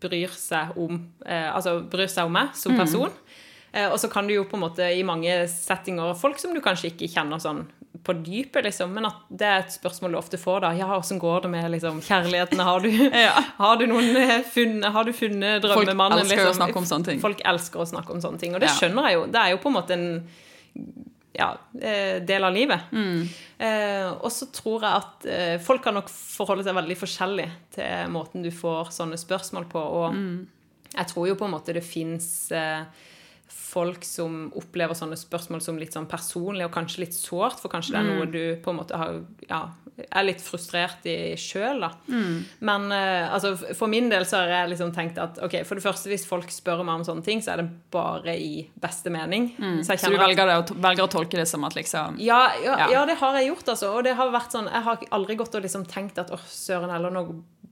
bryr 0.00 0.32
seg 0.36 0.76
om 0.80 0.98
eh, 1.26 1.48
Altså 1.50 1.78
bryr 1.90 2.08
seg 2.12 2.28
om 2.28 2.34
meg 2.36 2.54
som 2.56 2.76
person. 2.78 3.10
Eh, 3.10 3.25
og 3.92 3.98
så 4.00 4.08
kan 4.12 4.26
du 4.28 4.34
jo 4.36 4.44
på 4.48 4.56
en 4.56 4.62
måte 4.62 4.86
i 4.94 5.02
mange 5.06 5.32
settinger 5.52 6.14
Folk 6.16 6.38
som 6.40 6.54
du 6.54 6.62
kanskje 6.64 6.92
ikke 6.92 7.08
kjenner 7.12 7.42
sånn 7.42 7.64
på 8.06 8.12
dypet, 8.22 8.62
liksom, 8.64 8.92
men 8.94 9.08
at 9.08 9.24
det 9.34 9.46
er 9.48 9.64
et 9.64 9.72
spørsmål 9.74 10.12
du 10.14 10.18
ofte 10.20 10.38
får 10.38 10.60
da. 10.62 10.68
Ja, 10.78 10.86
åssen 10.94 11.18
går 11.18 11.42
det 11.46 11.50
med 11.50 11.66
liksom, 11.72 11.98
kjærligheten? 12.06 12.60
Har 12.62 12.84
du, 12.84 12.90
har 13.64 13.80
du 13.80 13.86
noen 13.90 14.20
eh, 14.20 14.36
funnet, 14.46 14.86
har 14.94 15.08
du 15.08 15.10
funnet 15.16 15.64
drømmemannen? 15.64 16.22
elsker 16.22 16.38
liksom? 16.44 16.52
å 16.54 16.60
snakke 16.60 16.78
om 16.78 16.86
sånne 16.86 17.08
ting. 17.10 17.22
Folk 17.24 17.42
elsker 17.42 17.82
å 17.82 17.88
snakke 17.90 18.14
om 18.14 18.22
sånne 18.22 18.38
ting, 18.42 18.54
og 18.54 18.62
det 18.62 18.70
Ja. 18.70 18.76
skjønner 18.78 19.08
jeg 19.10 19.18
jo. 19.18 19.26
Det 19.34 19.42
er 19.42 19.54
jo 19.56 19.60
på 19.64 19.72
en 19.72 19.76
måte 19.80 19.96
en 19.96 20.06
ja, 21.36 21.48
eh, 21.80 22.22
del 22.24 22.46
av 22.46 22.54
livet. 22.54 22.86
Eh, 23.58 24.06
og 24.14 24.30
så 24.32 24.48
tror 24.54 24.86
jeg 24.86 25.02
at 25.02 25.26
eh, 25.32 25.56
folk 25.66 25.82
kan 25.84 25.98
nok 25.98 26.08
forholde 26.12 26.64
seg 26.64 26.76
veldig 26.78 26.96
forskjellig 27.02 27.48
til 27.76 28.14
måten 28.14 28.46
du 28.46 28.52
får 28.54 28.94
sånne 28.96 29.18
spørsmål 29.20 29.66
på. 29.72 29.82
Og 29.82 30.16
jeg 30.94 31.10
tror 31.10 31.28
jo 31.28 31.36
på 31.36 31.48
en 31.48 31.56
måte 31.58 31.74
det 31.76 31.84
fins 31.84 32.52
eh, 32.56 32.86
folk 33.48 34.04
som 34.04 34.50
opplever 34.58 34.94
sånne 34.98 35.16
spørsmål 35.18 35.60
som 35.62 35.78
litt 35.78 35.92
sånn 35.94 36.08
personlig 36.10 36.64
og 36.66 36.72
kanskje 36.74 37.04
litt 37.04 37.14
sårt, 37.16 37.60
for 37.62 37.68
kanskje 37.72 37.94
det 37.94 38.00
er 38.02 38.08
noe 38.16 38.26
du 38.30 38.56
på 38.64 38.72
en 38.72 38.80
måte 38.80 38.96
har, 38.98 39.20
ja, 39.48 39.60
er 40.12 40.26
litt 40.26 40.42
frustrert 40.44 41.06
i 41.08 41.32
sjøl, 41.40 41.80
da. 41.80 41.90
Men 42.60 42.82
uh, 42.92 43.32
altså, 43.32 43.54
for 43.78 43.88
min 43.88 44.10
del 44.12 44.26
så 44.28 44.42
har 44.42 44.50
jeg 44.52 44.72
liksom 44.74 44.90
tenkt 44.92 45.16
at 45.22 45.38
ok, 45.40 45.54
for 45.64 45.78
det 45.78 45.84
første, 45.86 46.10
hvis 46.12 46.26
folk 46.28 46.50
spør 46.52 46.82
meg 46.84 46.98
om 47.00 47.06
sånne 47.06 47.24
ting, 47.24 47.40
så 47.40 47.54
er 47.54 47.62
det 47.62 47.68
bare 47.94 48.34
i 48.36 48.66
beste 48.82 49.08
mening. 49.14 49.48
Så 49.56 49.94
jeg 49.94 50.02
Så 50.04 50.10
du 50.12 50.18
at 50.18 50.26
velger, 50.26 50.46
det, 50.50 50.58
å- 50.60 50.76
velger 50.84 51.06
å 51.06 51.12
tolke 51.16 51.40
det 51.40 51.46
som 51.48 51.64
at 51.64 51.78
liksom 51.78 52.18
ja, 52.20 52.42
ja, 52.62 52.76
Ja. 52.82 52.88
ja, 52.92 53.04
det 53.08 53.16
har 53.22 53.38
jeg 53.40 53.48
gjort, 53.54 53.68
altså. 53.72 53.94
Og 53.96 54.04
det 54.04 54.16
har 54.18 54.30
vært 54.34 54.52
sånn 54.52 54.68
Jeg 54.70 54.82
har 54.90 54.98
aldri 55.16 55.36
gått 55.40 55.54
og 55.54 55.62
liksom 55.64 55.86
tenkt 55.88 56.18
at 56.18 56.30
åh, 56.34 56.44
søren 56.50 56.90
heller, 56.92 57.10
nå 57.10 57.24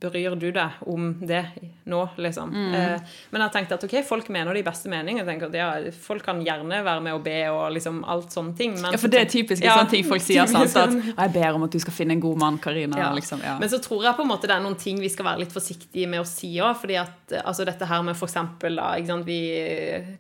bryr 0.05 0.37
du 0.39 0.51
deg 0.55 0.83
om 0.91 1.11
det 1.21 1.43
nå, 1.91 2.01
liksom. 2.17 2.53
Mm. 2.55 2.75
Eh, 2.75 3.15
men 3.31 3.45
jeg 3.45 3.55
tenkte 3.56 3.79
at 3.79 3.87
ok, 3.87 3.95
folk 4.06 4.29
mener 4.33 4.56
det 4.56 4.62
i 4.62 4.67
beste 4.67 4.91
mening. 4.93 5.19
Jeg 5.21 5.29
tenker 5.29 5.51
at 5.51 5.59
ja, 5.59 5.69
Folk 6.05 6.25
kan 6.27 6.41
gjerne 6.45 6.81
være 6.85 7.03
med 7.05 7.17
og 7.17 7.23
be 7.25 7.37
og 7.53 7.75
liksom 7.77 8.03
alt 8.09 8.33
sånne 8.35 8.56
ting. 8.59 8.77
Men 8.81 8.97
Ja, 8.97 9.01
for 9.01 9.12
det 9.12 9.21
er 9.21 9.31
typisk 9.31 9.65
Ja, 9.65 9.79
sånne 9.79 9.93
ting 9.93 10.06
folk 10.09 10.25
sier. 10.25 10.47
Sant? 10.55 10.77
At. 10.77 10.95
'Jeg 10.95 11.35
ber 11.35 11.59
om 11.59 11.67
at 11.67 11.75
du 11.75 11.81
skal 11.83 11.97
finne 11.97 12.17
en 12.17 12.23
god 12.23 12.41
mann, 12.41 12.59
Karina'. 12.59 12.99
Ja. 12.99 13.11
Liksom, 13.15 13.43
ja. 13.45 13.59
Men 13.61 13.69
så 13.73 13.81
tror 13.83 14.05
jeg 14.05 14.17
på 14.17 14.25
en 14.25 14.31
måte 14.33 14.51
det 14.51 14.56
er 14.56 14.65
noen 14.65 14.79
ting 14.81 15.01
vi 15.01 15.12
skal 15.12 15.29
være 15.29 15.45
litt 15.45 15.55
forsiktige 15.55 16.09
med 16.11 16.25
å 16.25 16.29
si 16.29 16.55
òg. 16.61 16.77
fordi 16.81 16.99
at 17.01 17.33
eh, 17.33 17.45
altså 17.45 17.67
dette 17.69 17.89
her 17.89 18.03
med 18.03 18.17
for 18.17 18.29
eksempel 18.31 18.81
da, 18.81 18.95
Vi 19.25 19.41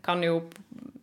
kan 0.02 0.22
jo 0.22 0.42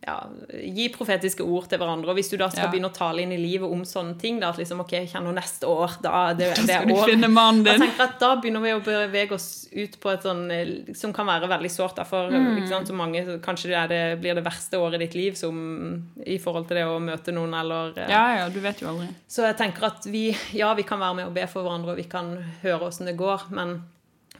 ja, 0.04 0.16
gi 0.50 0.88
profetiske 0.90 1.44
ord 1.46 1.68
til 1.70 1.78
hverandre. 1.78 2.08
Og 2.10 2.16
hvis 2.18 2.28
du 2.32 2.36
da 2.36 2.48
skal 2.50 2.64
Ja. 2.64 2.70
begynne 2.72 2.88
å 2.90 2.94
tale 2.96 3.22
inn 3.22 3.30
i 3.32 3.36
livet 3.38 3.70
om 3.70 3.84
sånne 3.86 4.18
ting, 4.18 4.40
da 4.40 4.48
at 4.50 4.56
liksom 4.58 4.80
OK, 4.82 4.90
kjenner 5.06 5.32
neste 5.36 5.62
år, 5.70 5.92
da 6.02 6.32
det, 6.34 6.48
det 6.56 6.56
skal 6.64 6.82
er 6.82 6.86
du 6.88 6.94
år. 6.94 7.04
finne 7.06 7.28
mannen 7.30 7.64
Jeg 7.64 7.78
din. 7.78 7.86
tenker 7.88 8.02
at 8.08 8.18
Da 8.18 8.34
begynner 8.36 8.60
vi 8.64 8.72
å 8.74 8.80
bevege 8.82 9.32
oss 9.32 9.68
ut 9.72 10.00
på 10.00 10.10
et 10.12 10.22
sånn 10.26 10.50
eh, 10.50 10.94
som 10.94 11.12
kan 11.12 11.24
være 11.26 11.46
veldig 11.48 11.70
sårt. 11.70 11.94
da, 11.96 12.04
For 12.04 12.30
Mm. 12.30 12.66
sant, 12.68 12.88
så 12.88 12.92
mange, 12.94 13.24
så 13.24 13.38
kanskje 13.40 13.70
det, 13.70 13.78
er 13.78 13.88
det 13.88 14.20
blir 14.20 14.34
det 14.34 14.44
verste 14.44 14.74
året 14.82 14.94
i 15.00 15.06
ditt 15.06 15.14
liv 15.14 15.34
som, 15.36 16.02
i 16.26 16.38
forhold 16.38 16.66
til 16.66 16.76
det 16.78 16.84
å 16.84 16.98
møte 17.00 17.32
noen 17.32 17.54
eller 17.54 17.92
eh, 17.96 18.08
Ja, 18.10 18.36
ja, 18.38 18.48
du 18.48 18.58
vet 18.60 18.80
jo 18.82 18.88
aldri. 18.88 19.08
så 19.28 19.46
jeg 19.46 19.56
tenker 19.56 19.84
at 19.86 20.04
vi, 20.06 20.36
ja, 20.52 20.74
vi 20.74 20.82
kan 20.82 20.98
være 20.98 21.14
med 21.14 21.26
og 21.26 21.34
be 21.34 21.46
for 21.46 21.62
hverandre, 21.62 21.90
og 21.92 21.96
vi 21.96 22.04
kan 22.10 22.36
høre 22.64 22.80
åssen 22.90 23.06
det 23.06 23.16
går, 23.16 23.50
men 23.50 23.82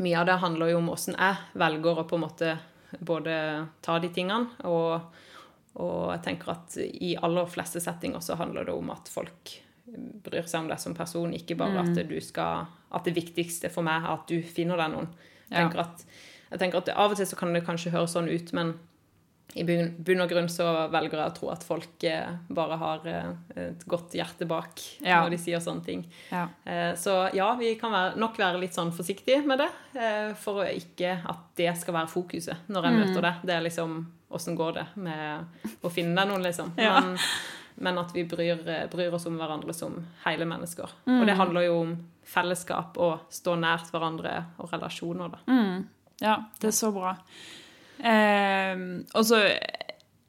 mye 0.01 0.19
av 0.19 0.27
det 0.27 0.41
handler 0.41 0.71
jo 0.73 0.79
om 0.79 0.89
åssen 0.91 1.15
jeg 1.17 1.37
velger 1.55 1.99
å 2.03 2.09
på 2.09 2.15
en 2.19 2.21
måte 2.27 2.59
både 3.01 3.69
ta 3.83 3.99
de 3.99 4.09
tingene, 4.09 4.49
og, 4.65 5.01
og 5.76 6.12
jeg 6.12 6.23
tenker 6.23 6.50
at 6.52 6.76
i 6.79 7.14
aller 7.17 7.47
fleste 7.47 7.81
settinger 7.81 8.21
så 8.21 8.37
handler 8.37 8.64
det 8.69 8.75
om 8.75 8.91
at 8.91 9.09
folk 9.09 9.59
bryr 10.23 10.47
seg 10.49 10.61
om 10.61 10.69
deg 10.69 10.79
som 10.81 10.95
person, 10.95 11.33
ikke 11.35 11.57
bare 11.57 11.83
Mm. 11.83 11.91
at 11.99 12.09
du 12.09 12.21
skal 12.21 12.67
At 12.93 13.05
det 13.05 13.14
viktigste 13.14 13.71
for 13.73 13.83
meg 13.83 14.02
er 14.05 14.12
at 14.12 14.26
du 14.29 14.43
finner 14.43 14.76
deg 14.76 14.91
noen. 14.93 15.09
Jeg 15.50 15.59
Ja. 15.59 15.69
tenker 15.69 15.81
at, 15.81 16.05
jeg 16.50 16.59
tenker 16.61 16.76
at 16.79 16.88
Av 16.91 17.11
og 17.11 17.17
til 17.17 17.25
så 17.26 17.37
kan 17.38 17.52
det 17.55 17.64
kanskje 17.64 17.91
høres 17.91 18.12
sånn 18.12 18.29
ut, 18.29 18.52
men 18.52 18.79
i 19.57 19.64
bunn 19.64 20.21
og 20.21 20.29
grunn 20.31 20.49
så 20.49 20.88
velger 20.91 21.11
jeg 21.19 21.31
å 21.31 21.35
tro 21.35 21.50
at 21.50 21.62
folk 21.62 22.05
eh, 22.05 22.37
bare 22.50 22.76
har 22.79 23.00
eh, 23.07 23.33
et 23.57 23.87
godt 23.87 24.12
hjerte 24.12 24.47
bak 24.47 24.79
Ja. 25.02 25.23
når 25.25 25.31
de 25.31 25.37
sier 25.38 25.59
sånne 25.61 25.85
ting. 25.85 26.07
Ja. 26.31 26.49
Eh, 26.67 26.93
så 26.95 27.33
ja, 27.35 27.55
vi 27.57 27.75
kan 27.76 27.91
være, 27.93 28.17
nok 28.17 28.37
være 28.38 28.61
litt 28.61 28.73
sånn 28.75 28.93
forsiktige 28.93 29.45
med 29.47 29.59
det, 29.59 30.37
for 30.37 30.64
ikke 30.64 31.21
at 31.29 31.38
det 31.57 31.76
skal 31.79 31.95
være 31.95 32.09
fokuset 32.09 32.57
når 32.69 32.83
jeg 32.85 32.93
møter 33.07 33.21
det. 33.23 33.35
Det 33.45 33.55
er 33.55 33.61
liksom 33.62 34.07
åssen 34.35 34.57
går 34.59 34.79
det 34.79 34.87
med 35.05 35.83
å 35.85 35.91
finne 35.93 36.25
noen, 36.29 36.45
liksom. 36.45 36.73
Ja. 36.81 36.99
Men, 37.01 37.17
men 37.83 38.01
at 38.03 38.15
vi 38.15 38.25
bryr, 38.29 38.61
eh, 38.69 38.87
bryr 38.93 39.15
oss 39.15 39.27
om 39.31 39.39
hverandre 39.41 39.75
som 39.77 39.97
hele 40.27 40.49
mennesker. 40.49 40.91
Og 41.09 41.27
det 41.29 41.39
handler 41.39 41.69
jo 41.69 41.79
om 41.83 41.95
fellesskap 42.33 42.99
og 43.03 43.33
stå 43.33 43.57
nært 43.61 43.91
hverandre 43.93 44.37
og 44.62 44.73
relasjoner, 44.73 45.33
da. 45.37 45.43
Ja, 46.23 46.37
det 46.62 46.71
er 46.71 46.77
så 46.77 46.93
bra. 46.95 47.17
Eh, 48.03 48.77
og 49.15 49.25
så 49.27 49.43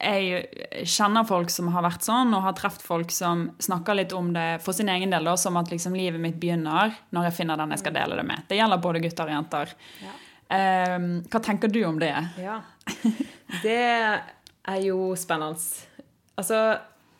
jeg 0.04 0.84
kjenner 0.90 1.24
folk 1.26 1.52
som 1.52 1.70
har 1.72 1.84
vært 1.86 2.04
sånn, 2.04 2.34
og 2.36 2.44
har 2.44 2.56
truffet 2.58 2.84
folk 2.84 3.14
som 3.14 3.46
snakker 3.62 3.96
litt 3.98 4.12
om 4.16 4.32
det 4.34 4.60
for 4.64 4.76
sin 4.76 4.90
egen 4.92 5.14
del, 5.14 5.24
da, 5.24 5.36
som 5.40 5.56
at 5.60 5.70
liksom 5.72 5.96
livet 5.96 6.20
mitt 6.20 6.36
begynner 6.40 6.92
når 7.14 7.30
jeg 7.30 7.38
finner 7.38 7.60
den 7.60 7.72
jeg 7.74 7.84
skal 7.84 7.96
dele 7.96 8.18
det 8.20 8.26
med. 8.28 8.44
Det 8.50 8.58
gjelder 8.58 8.82
både 8.84 9.02
gutter 9.04 9.30
og 9.30 9.36
jenter. 9.38 9.74
Ja. 10.02 10.14
Eh, 10.54 10.98
hva 11.30 11.42
tenker 11.42 11.72
du 11.72 11.80
om 11.88 12.00
det? 12.02 12.12
Ja. 12.42 12.60
Det 13.64 13.80
er 13.84 14.80
jo 14.82 15.12
spennende. 15.18 15.60
Altså, 16.34 16.60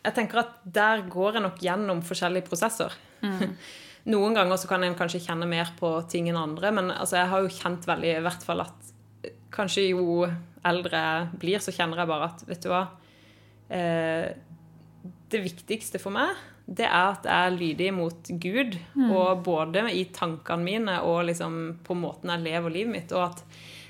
jeg 0.05 0.15
tenker 0.17 0.41
at 0.41 0.55
der 0.63 1.05
går 1.09 1.37
jeg 1.37 1.45
nok 1.45 1.61
gjennom 1.63 2.01
forskjellige 2.05 2.49
prosesser. 2.49 2.93
Noen 4.13 4.35
ganger 4.37 4.59
så 4.61 4.69
kan 4.69 4.83
en 4.85 4.97
kanskje 4.97 5.23
kjenne 5.23 5.47
mer 5.49 5.71
på 5.79 5.89
ting 6.11 6.27
enn 6.29 6.37
andre, 6.37 6.69
men 6.75 6.91
altså, 6.93 7.17
jeg 7.21 7.31
har 7.31 7.45
jo 7.45 7.53
kjent 7.55 7.87
veldig 7.89 8.11
i 8.11 8.25
hvert 8.25 8.43
fall 8.45 8.61
at 8.65 8.91
kanskje 9.55 9.87
jo 9.87 10.25
eldre 10.65 10.99
jeg 10.99 11.39
blir, 11.41 11.63
så 11.63 11.73
kjenner 11.73 12.03
jeg 12.03 12.11
bare 12.11 12.27
at 12.29 12.43
vet 12.49 12.65
du 12.65 12.69
hva 12.71 12.83
eh, 13.73 14.27
Det 15.31 15.41
viktigste 15.41 16.01
for 16.01 16.13
meg, 16.13 16.37
det 16.65 16.85
er 16.85 17.11
at 17.15 17.25
jeg 17.29 17.47
er 17.47 17.57
lydig 17.57 17.89
mot 17.93 18.29
Gud, 18.41 18.77
og 19.09 19.41
både 19.45 19.85
i 19.93 20.05
tankene 20.13 20.65
mine 20.65 20.99
og 21.05 21.25
liksom 21.29 21.57
på 21.85 21.97
måten 21.97 22.33
jeg 22.33 22.45
lever 22.45 22.73
livet 22.73 22.93
mitt, 22.93 23.13
og 23.13 23.31
at 23.31 23.43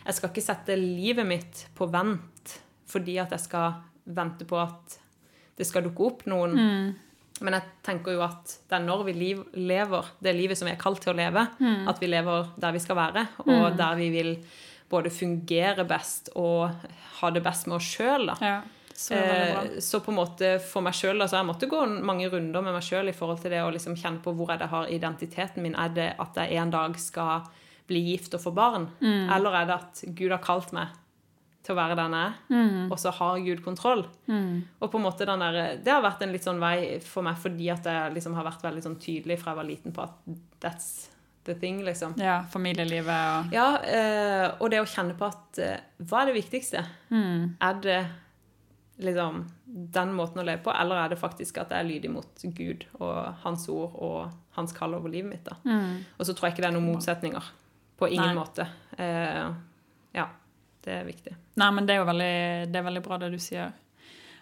jeg 0.05 0.17
skal 0.17 0.31
ikke 0.31 0.45
sette 0.45 0.77
livet 0.79 1.25
mitt 1.27 1.65
på 1.77 1.87
vent 1.89 2.59
fordi 2.89 3.17
at 3.17 3.33
jeg 3.33 3.41
skal 3.47 3.79
vente 4.05 4.45
på 4.47 4.59
at 4.61 4.99
det 5.57 5.65
skal 5.65 5.85
dukke 5.87 6.05
opp 6.05 6.21
noen. 6.29 6.93
Men 7.41 7.57
jeg 7.57 7.71
tenker 7.83 8.15
jo 8.15 8.21
at 8.23 8.53
det 8.69 8.77
er 8.77 8.83
når 8.85 9.01
vi 9.07 9.15
liv, 9.17 9.41
lever 9.57 10.11
det 10.23 10.35
livet 10.37 10.59
som 10.59 10.69
vi 10.69 10.75
er 10.75 10.79
kalt 10.79 11.01
til 11.03 11.11
å 11.11 11.17
leve, 11.17 11.47
at 11.89 11.99
vi 11.99 12.07
lever 12.11 12.53
der 12.61 12.75
vi 12.75 12.83
skal 12.83 12.99
være, 12.99 13.25
og 13.47 13.75
der 13.75 13.97
vi 13.99 14.11
vil 14.13 14.31
både 14.91 15.09
fungere 15.09 15.83
best 15.89 16.29
og 16.37 16.69
ha 17.19 17.31
det 17.33 17.41
best 17.43 17.67
med 17.67 17.79
oss 17.79 17.89
sjøl. 17.97 18.29
Ja, 18.39 18.61
så. 18.95 19.17
Eh, 19.17 19.79
så 19.83 19.99
på 19.99 20.13
en 20.13 20.19
måte 20.21 20.53
for 20.63 20.85
meg 20.85 20.95
sjøl 20.95 21.19
altså 21.19 21.41
Jeg 21.41 21.47
måtte 21.49 21.67
gå 21.67 21.81
mange 22.07 22.29
runder 22.31 22.63
med 22.63 22.77
meg 22.77 22.85
sjøl 22.85 23.09
i 23.11 23.15
forhold 23.15 23.41
til 23.43 23.51
det 23.51 23.59
å 23.59 23.73
liksom 23.75 23.97
kjenne 23.99 24.23
på 24.23 24.31
hvor 24.37 24.53
er 24.53 24.61
det 24.61 24.69
jeg 24.69 24.75
har 24.75 24.93
identiteten 24.93 25.65
min. 25.65 25.75
Er 25.75 25.91
det 25.91 26.09
at 26.21 26.39
jeg 26.39 26.61
en 26.61 26.71
dag 26.71 26.95
skal 27.01 27.49
bli 27.87 28.01
gift 28.11 28.33
og 28.33 28.41
få 28.41 28.53
barn? 28.55 28.87
Mm. 29.01 29.29
Eller 29.35 29.57
er 29.61 29.65
det 29.69 29.75
at 29.79 30.03
Gud 30.15 30.31
har 30.31 30.41
kalt 30.43 30.71
meg 30.73 30.87
til 31.65 31.73
å 31.73 31.77
være 31.79 31.95
den 31.97 32.13
jeg 32.13 32.25
er, 32.29 32.33
Mm. 32.53 32.91
og 32.91 32.97
så 33.01 33.11
har 33.11 33.39
Gud 33.41 33.63
kontroll? 33.65 34.03
Og 34.29 34.91
på 34.91 34.97
en 34.99 35.03
måte 35.03 35.25
den 35.25 35.39
der, 35.39 35.77
Det 35.83 35.91
har 35.91 36.01
vært 36.03 36.21
en 36.21 36.31
litt 36.31 36.43
sånn 36.45 36.59
vei 36.61 36.99
for 37.01 37.23
meg 37.25 37.35
fordi 37.41 37.71
at 37.73 37.83
jeg 37.89 38.13
liksom 38.13 38.35
har 38.35 38.45
vært 38.45 38.61
veldig 38.61 38.83
sånn 38.83 38.99
tydelig 39.01 39.39
fra 39.39 39.51
jeg 39.53 39.57
var 39.57 39.65
liten 39.69 39.91
på 39.91 40.03
at 40.03 40.11
that's 40.61 41.07
the 41.45 41.55
thing, 41.55 41.81
liksom. 41.83 42.13
Ja, 42.17 42.43
familielivet 42.49 43.07
og 43.09 43.51
Ja, 43.53 43.77
eh, 43.81 44.51
og 44.59 44.69
det 44.69 44.79
å 44.81 44.85
kjenne 44.85 45.17
på 45.17 45.25
at 45.25 45.57
eh, 45.59 45.79
hva 46.03 46.21
er 46.21 46.31
det 46.33 46.43
viktigste? 46.43 46.85
Mm. 47.11 47.55
Er 47.61 47.73
det 47.81 48.05
liksom 48.99 49.43
den 49.67 50.13
måten 50.15 50.39
å 50.39 50.45
leve 50.45 50.63
på, 50.63 50.71
eller 50.71 50.95
er 51.03 51.09
det 51.09 51.19
faktisk 51.19 51.57
at 51.61 51.69
jeg 51.73 51.79
er 51.83 51.89
lydig 51.89 52.11
mot 52.13 52.45
Gud 52.55 52.85
og 52.99 53.33
Hans 53.43 53.67
ord 53.69 53.91
og 53.95 54.31
Hans 54.55 54.71
kall 54.71 54.93
over 54.95 55.09
livet 55.09 55.29
mitt? 55.33 55.43
da? 55.43 55.55
Og 56.19 56.25
så 56.25 56.33
tror 56.33 56.47
jeg 56.49 56.53
ikke 56.55 56.63
det 56.63 56.69
er 56.71 56.77
noen 56.79 56.93
motsetninger. 56.93 57.43
På 57.97 58.09
ingen 58.11 58.33
Nei. 58.33 58.35
måte. 58.35 58.67
Eh, 58.97 59.47
ja, 60.17 60.27
det 60.83 60.93
er 60.99 61.07
viktig. 61.07 61.35
Nei, 61.55 61.71
men 61.71 61.87
det 61.87 61.95
er 61.95 62.01
jo 62.01 62.07
veldig, 62.09 62.35
det 62.71 62.79
er 62.79 62.87
veldig 62.89 63.03
bra 63.05 63.17
det 63.21 63.31
du 63.33 63.39
sier. 63.39 63.71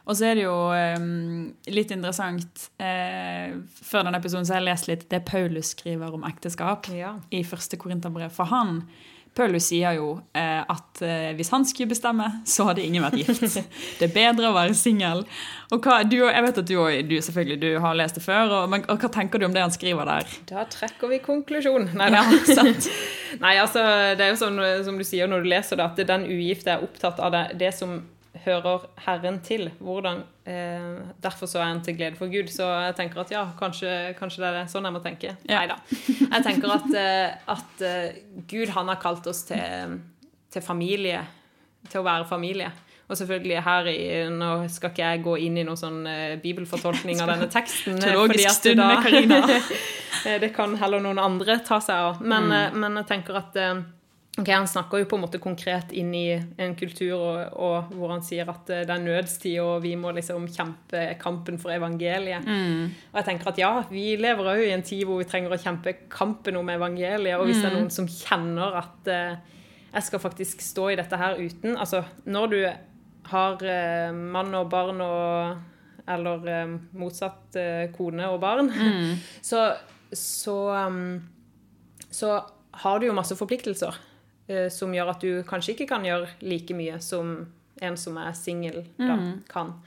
Og 0.04 0.18
så 0.20 0.26
er 0.28 0.36
det 0.36 0.44
jo 0.44 0.56
um, 1.00 1.46
litt 1.72 1.92
interessant 1.96 2.66
eh, 2.84 3.54
Før 3.88 4.04
denne 4.04 4.20
episoden 4.20 4.44
så 4.44 4.58
har 4.58 4.60
jeg 4.60 4.68
lest 4.68 4.90
litt 4.90 5.06
det 5.14 5.22
Paulus 5.30 5.70
skriver 5.78 6.18
om 6.18 6.26
ekteskap 6.28 6.90
Ja. 6.92 7.14
i 7.32 7.40
første 7.48 7.80
Korinterbrev. 7.80 8.34
For 8.36 8.52
han, 8.52 8.82
Paulus 9.34 9.66
sier 9.72 9.96
jo 9.98 10.10
eh, 10.38 10.62
at 10.62 11.02
eh, 11.02 11.32
hvis 11.38 11.50
han 11.54 11.66
skulle 11.66 11.90
bestemme, 11.90 12.28
så 12.46 12.68
hadde 12.70 12.84
ingen 12.86 13.04
vært 13.06 13.18
gift. 13.24 13.58
Det 14.00 14.08
er 14.08 14.14
bedre 14.14 14.52
å 14.52 14.56
være 14.56 14.78
singel. 14.78 15.24
Og 15.74 15.82
hva, 15.82 16.02
du, 16.06 16.20
jeg 16.22 16.46
vet 16.46 16.62
at 16.62 16.70
du, 16.70 16.76
du 17.10 17.16
selvfølgelig 17.18 17.60
du 17.64 17.70
har 17.82 17.98
lest 17.98 18.20
det 18.20 18.26
før, 18.26 18.54
og, 18.60 18.70
men, 18.70 18.86
og 18.92 19.02
hva 19.02 19.10
tenker 19.14 19.42
du 19.42 19.48
om 19.48 19.56
det 19.56 19.66
han 19.66 19.74
skriver 19.74 20.10
der? 20.10 20.38
Da 20.50 20.68
trekker 20.70 21.12
vi 21.12 21.22
konklusjon. 21.24 21.92
Nei, 21.98 22.12
Ja. 22.14 22.24
Nei, 23.44 23.56
altså, 23.58 23.82
det 24.14 24.22
er 24.22 24.36
jo 24.36 24.38
sånn 24.38 24.60
som 24.86 24.98
du 25.00 25.04
sier 25.08 25.30
når 25.30 25.42
du 25.42 25.48
leser 25.50 25.80
det, 25.80 25.88
at 25.90 26.02
den 26.06 26.28
ugifte 26.30 26.76
er 26.76 26.84
opptatt 26.86 27.18
av 27.18 27.34
det, 27.34 27.46
det 27.58 27.72
som 27.74 27.96
hører 28.46 28.86
Herren 29.06 29.40
til. 29.46 29.70
Hvordan, 29.80 30.24
eh, 30.46 31.02
derfor 31.24 31.48
så 31.48 31.60
er 31.62 31.70
han 31.72 31.82
til 31.86 31.96
glede 31.98 32.16
for 32.20 32.28
Gud. 32.32 32.50
Så 32.52 32.66
jeg 32.86 32.96
tenker 32.96 33.22
at 33.24 33.32
ja, 33.32 33.46
kanskje, 33.60 34.14
kanskje 34.20 34.44
det 34.44 34.50
er 34.50 34.58
det. 34.62 34.66
sånn 34.72 34.84
jeg 34.90 34.94
må 34.96 35.02
tenke. 35.04 35.36
Ja. 35.50 35.60
Nei 35.62 35.68
da. 35.72 35.78
Jeg 36.24 36.44
tenker 36.48 36.74
at, 36.78 36.90
eh, 37.00 37.54
at 37.56 37.82
eh, 37.88 38.18
Gud 38.52 38.70
han 38.76 38.88
har 38.94 39.00
kalt 39.04 39.28
oss 39.28 39.44
til, 39.50 40.00
til 40.52 40.62
familie. 40.66 41.22
Til 41.90 42.00
å 42.02 42.08
være 42.08 42.26
familie. 42.30 42.72
Og 43.12 43.18
selvfølgelig 43.20 43.58
her 43.66 43.88
i, 43.92 43.98
Nå 44.32 44.52
skal 44.72 44.90
ikke 44.94 45.04
jeg 45.10 45.24
gå 45.26 45.34
inn 45.44 45.58
i 45.60 45.64
noen 45.68 45.78
sånn 45.78 46.06
eh, 46.08 46.38
bibelfortolkning 46.42 47.20
av 47.22 47.34
denne 47.34 47.50
teksten. 47.52 48.00
Teologisk 48.00 48.50
stund 48.62 48.80
med 48.80 49.04
Karina. 49.04 49.42
Det 50.40 50.54
kan 50.56 50.72
heller 50.80 51.02
noen 51.04 51.20
andre 51.20 51.58
ta 51.68 51.82
seg 51.84 52.00
av. 52.00 52.22
Men, 52.24 52.46
Mm. 52.48 52.78
men 52.80 52.96
jeg 53.02 53.08
tenker 53.10 53.36
at 53.42 53.58
ok, 54.40 54.48
Han 54.50 54.68
snakker 54.68 54.98
jo 55.04 55.06
på 55.12 55.16
en 55.20 55.22
måte 55.26 55.40
konkret 55.40 55.92
inn 55.94 56.14
i 56.18 56.26
en 56.58 56.76
kultur 56.76 57.14
og, 57.16 57.54
og 57.54 57.92
hvor 57.94 58.10
han 58.16 58.24
sier 58.26 58.50
at 58.50 58.70
eh, 58.74 58.82
det 58.88 58.94
er 58.96 59.04
nødstid, 59.04 59.60
og 59.62 59.82
vi 59.84 59.92
må 60.00 60.12
liksom 60.16 60.48
kjempe 60.50 61.04
kampen 61.22 61.60
for 61.62 61.70
evangeliet. 61.76 62.46
Mm. 62.48 62.88
Og 63.12 63.20
jeg 63.22 63.28
tenker 63.30 63.52
at 63.54 63.62
ja, 63.62 63.72
vi 63.92 64.16
lever 64.18 64.50
òg 64.56 64.64
i 64.66 64.72
en 64.74 64.82
tid 64.86 65.04
hvor 65.06 65.22
vi 65.22 65.28
trenger 65.30 65.54
å 65.54 65.60
kjempe 65.62 65.94
kampen 66.10 66.58
om 66.58 66.70
evangeliet. 66.74 67.38
Og 67.40 67.46
hvis 67.50 67.62
det 67.62 67.70
er 67.70 67.76
Mm. 67.76 67.82
noen 67.84 67.92
som 67.94 68.08
kjenner 68.10 68.80
at 68.82 69.08
eh, 69.14 69.36
jeg 69.94 70.04
skal 70.08 70.20
faktisk 70.20 70.62
stå 70.66 70.88
i 70.92 70.96
dette 70.98 71.18
her 71.22 71.36
uten 71.38 71.76
Altså, 71.78 72.00
når 72.26 72.48
du 72.50 72.58
har 73.30 73.62
eh, 73.62 74.10
mann 74.12 74.50
og 74.58 74.70
barn 74.72 75.00
og 75.06 75.60
Eller 76.10 76.48
eh, 76.52 76.72
motsatt 77.00 77.56
eh, 77.56 77.86
kone 77.96 78.26
og 78.34 78.40
barn, 78.42 78.68
Mm. 78.74 79.14
så, 79.42 79.62
så, 80.12 80.56
um, 80.88 81.22
så 82.12 82.42
har 82.84 83.00
du 83.00 83.06
jo 83.08 83.14
masse 83.16 83.38
forpliktelser 83.38 83.96
som 84.72 84.92
gjør 84.92 85.12
at 85.14 85.22
du 85.24 85.44
kanskje 85.48 85.72
ikke 85.72 85.88
kan 85.88 86.04
gjøre 86.04 86.28
like 86.44 86.76
mye 86.76 86.98
som 87.00 87.38
en 87.82 87.96
som 87.98 88.18
er 88.20 88.34
singel, 88.38 88.84
da 89.00 89.16
kan. 89.50 89.78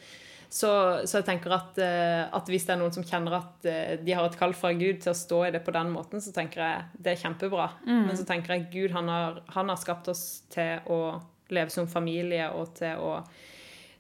Så, 0.49 0.69
så 1.05 1.19
jeg 1.19 1.27
tenker 1.27 1.53
at, 1.57 1.79
eh, 1.83 2.23
at 2.33 2.49
hvis 2.51 2.65
det 2.69 2.77
er 2.77 2.79
noen 2.81 2.95
som 2.95 3.05
kjenner 3.05 3.35
at 3.41 3.67
eh, 3.69 3.97
de 4.01 4.15
har 4.15 4.25
et 4.25 4.39
kall 4.39 4.55
fra 4.57 4.71
Gud 4.79 5.03
til 5.03 5.13
å 5.13 5.19
stå 5.19 5.41
i 5.49 5.53
det 5.53 5.61
på 5.67 5.75
den 5.75 5.91
måten, 5.93 6.23
så 6.23 6.33
tenker 6.35 6.63
jeg 6.63 7.03
det 7.03 7.13
er 7.13 7.23
kjempebra. 7.25 7.67
Men 8.07 8.15
så 8.17 8.27
tenker 8.29 8.55
jeg 8.55 8.69
Gud 8.73 8.95
han 8.97 9.11
har, 9.11 9.43
han 9.53 9.73
har 9.73 9.81
skapt 9.81 10.09
oss 10.13 10.25
til 10.55 10.87
å 10.93 11.19
leve 11.53 11.71
som 11.75 11.91
familie 11.91 12.49
og 12.55 12.73
til 12.79 13.03
å 13.03 13.19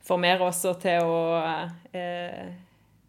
formere 0.06 0.46
oss 0.46 0.62
og 0.70 0.78
til 0.82 1.02
å 1.02 1.20
eh, 1.92 2.46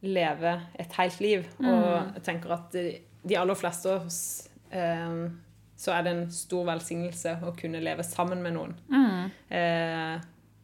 leve 0.08 0.56
et 0.82 1.00
helt 1.00 1.22
liv. 1.24 1.48
Og 1.62 1.90
jeg 2.18 2.26
tenker 2.26 2.58
at 2.58 2.74
de, 2.74 2.88
de 3.22 3.38
aller 3.38 3.60
fleste 3.60 3.94
av 3.94 4.10
oss 4.10 4.22
eh, 4.74 5.28
så 5.78 5.92
er 5.94 6.04
det 6.08 6.12
en 6.16 6.24
stor 6.34 6.66
velsignelse 6.66 7.36
å 7.46 7.52
kunne 7.58 7.80
leve 7.86 8.04
sammen 8.04 8.42
med 8.42 8.56
noen 8.56 8.72
eh, 9.54 10.16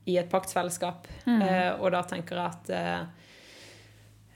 i 0.10 0.16
et 0.18 0.30
paktsfellesskap. 0.32 1.06
Eh, 1.46 1.74
og 1.80 1.92
da 1.94 2.02
tenker 2.10 2.36
jeg 2.36 2.46
at 2.50 2.72
eh, 2.74 3.04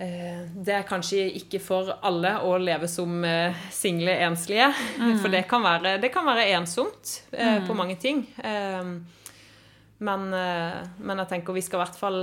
eh, 0.05 0.43
det 0.53 0.75
er 0.77 0.85
kanskje 0.87 1.25
ikke 1.41 1.59
for 1.59 1.89
alle 2.05 2.35
å 2.45 2.53
leve 2.61 2.87
som 2.87 3.17
eh, 3.25 3.57
single 3.73 4.13
enslige. 4.29 4.69
For 5.21 5.33
det 5.33 5.47
kan 5.49 5.65
være, 5.65 5.97
det 5.99 6.13
kan 6.13 6.25
være 6.29 6.45
ensomt 6.59 7.17
eh, 7.33 7.57
på 7.67 7.73
mange 7.75 7.97
ting. 7.99 8.21
Men, 9.99 10.29
men 10.29 11.17
jeg 11.23 11.29
tenker 11.31 11.53
vi 11.57 11.61
skal 11.65 11.79
i 11.79 11.83
hvert 11.87 11.97
fall 11.97 12.19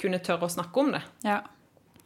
kunne 0.00 0.18
tørre 0.24 0.48
å 0.48 0.52
snakke 0.56 0.80
om 0.80 0.92
det. 0.94 1.02
Ja, 1.28 1.42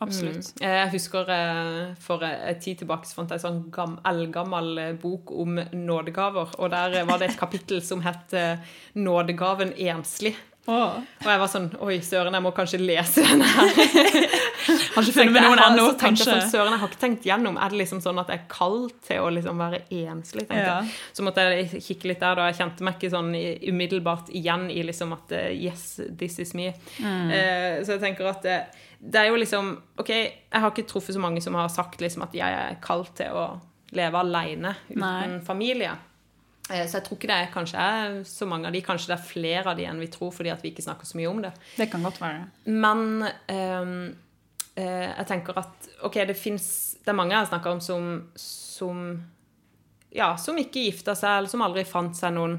absolutt. 0.03 0.53
Mm. 0.59 0.65
Jeg 0.69 0.93
husker 0.97 1.33
eh, 1.37 1.95
for 2.03 2.25
en 2.27 2.61
tid 2.61 2.83
tilbake 2.83 3.09
så 3.09 3.21
fant 3.21 3.33
jeg 3.33 3.41
en 3.41 3.45
sånn 3.47 3.61
gam, 3.75 3.99
eldgammel 4.09 4.71
eh, 4.83 4.95
bok 5.03 5.33
om 5.35 5.61
nådegaver. 5.73 6.57
Og 6.59 6.73
der 6.75 7.01
eh, 7.01 7.09
var 7.09 7.23
det 7.23 7.33
et 7.33 7.41
kapittel 7.41 7.83
som 7.85 8.05
het 8.07 8.35
eh, 8.37 8.59
'Nådegaven 8.95 9.73
enslig'. 9.73 10.41
Åh. 10.67 10.99
Og 11.03 11.27
jeg 11.27 11.41
var 11.43 11.49
sånn 11.51 11.65
Oi, 11.83 11.97
søren, 12.07 12.37
jeg 12.37 12.45
må 12.45 12.53
kanskje 12.55 12.79
lese 12.79 13.25
denne 13.25 13.47
her. 13.51 13.71
Har 14.95 15.03
ikke 15.03 15.15
funnet 15.17 15.35
med 15.35 15.43
noen 15.43 15.63
ennå, 15.65 15.87
kanskje. 15.99 16.29
Sånn, 16.29 16.45
søren, 16.53 16.77
jeg 16.77 16.83
har 16.83 16.91
ikke 16.93 17.01
tenkt 17.01 17.27
gjennom. 17.27 17.57
Er 17.59 17.73
det 17.73 17.81
liksom 17.81 18.03
sånn 18.05 18.21
at 18.23 18.31
jeg 18.31 18.43
er 18.43 18.45
kald 18.53 18.93
til 19.03 19.25
å 19.25 19.33
liksom 19.35 19.59
være 19.59 19.81
enslig? 19.97 20.45
Ja. 20.55 20.77
Så 21.17 21.25
måtte 21.27 21.43
jeg 21.49 21.83
kikke 21.83 22.13
litt 22.13 22.23
der, 22.23 22.39
da. 22.39 22.47
Jeg 22.51 22.61
kjente 22.61 22.87
meg 22.87 22.99
ikke 22.99 23.11
sånn 23.11 23.33
umiddelbart 23.73 24.31
igjen 24.39 24.69
i 24.71 24.85
liksom 24.87 25.17
at 25.17 25.35
eh, 25.35 25.51
Yes, 25.57 25.97
this 26.21 26.39
is 26.45 26.55
me. 26.59 26.71
Mm. 27.01 27.35
Eh, 27.35 27.81
så 27.83 27.97
jeg 27.97 28.05
tenker 28.05 28.31
at 28.31 28.47
det, 28.47 28.61
det 29.03 29.25
er 29.25 29.33
jo 29.33 29.43
liksom 29.43 29.75
OK, 29.99 30.15
jeg 30.15 30.63
har 30.63 30.71
ikke 30.71 30.87
truffet 30.93 31.17
så 31.17 31.25
mange 31.25 31.43
som 31.43 31.59
har 31.59 31.73
sagt 31.73 32.05
liksom 32.05 32.29
at 32.29 32.39
jeg 32.39 32.63
er 32.63 32.79
kald 32.85 33.11
til 33.19 33.35
å 33.35 33.49
leve 33.97 34.23
alene 34.23 34.77
uten 34.93 35.03
Nei. 35.03 35.41
familie. 35.45 35.97
Eh, 36.71 36.87
Så 36.87 36.99
jeg 36.99 37.05
tror 37.07 37.19
ikke 37.19 37.31
det 37.31 37.39
er, 37.39 37.53
kanskje 37.55 38.25
så 38.29 38.47
mange 38.47 38.69
av 38.69 38.73
de, 38.73 38.83
kanskje 38.87 39.13
det 39.13 39.19
er 39.19 39.27
flere 39.27 39.71
av 39.71 39.77
de 39.77 39.87
enn 39.89 40.01
vi 40.01 40.11
tror, 40.13 40.31
fordi 40.33 40.55
vi 40.63 40.71
ikke 40.73 40.85
snakker 40.87 41.07
så 41.09 41.19
mye 41.19 41.31
om 41.31 41.43
det. 41.43 41.53
Det 41.77 41.91
kan 41.91 42.03
godt 42.03 42.21
være. 42.23 42.47
Men 42.67 43.27
um, 43.27 44.15
jeg 44.77 45.27
tenker 45.29 45.59
at 45.61 45.89
OK, 46.07 46.15
det 46.27 46.37
fins 46.39 46.97
Det 47.05 47.11
er 47.13 47.19
mange 47.19 47.35
jeg 47.35 47.51
snakker 47.51 47.75
om 47.75 47.81
som, 47.83 48.07
som 48.39 49.01
ja, 50.13 50.37
som 50.37 50.57
ikke 50.61 50.85
gifta 50.87 51.15
seg, 51.17 51.39
eller 51.39 51.49
som 51.49 51.65
aldri 51.65 51.83
fant 51.89 52.17
seg 52.17 52.33
noen. 52.37 52.59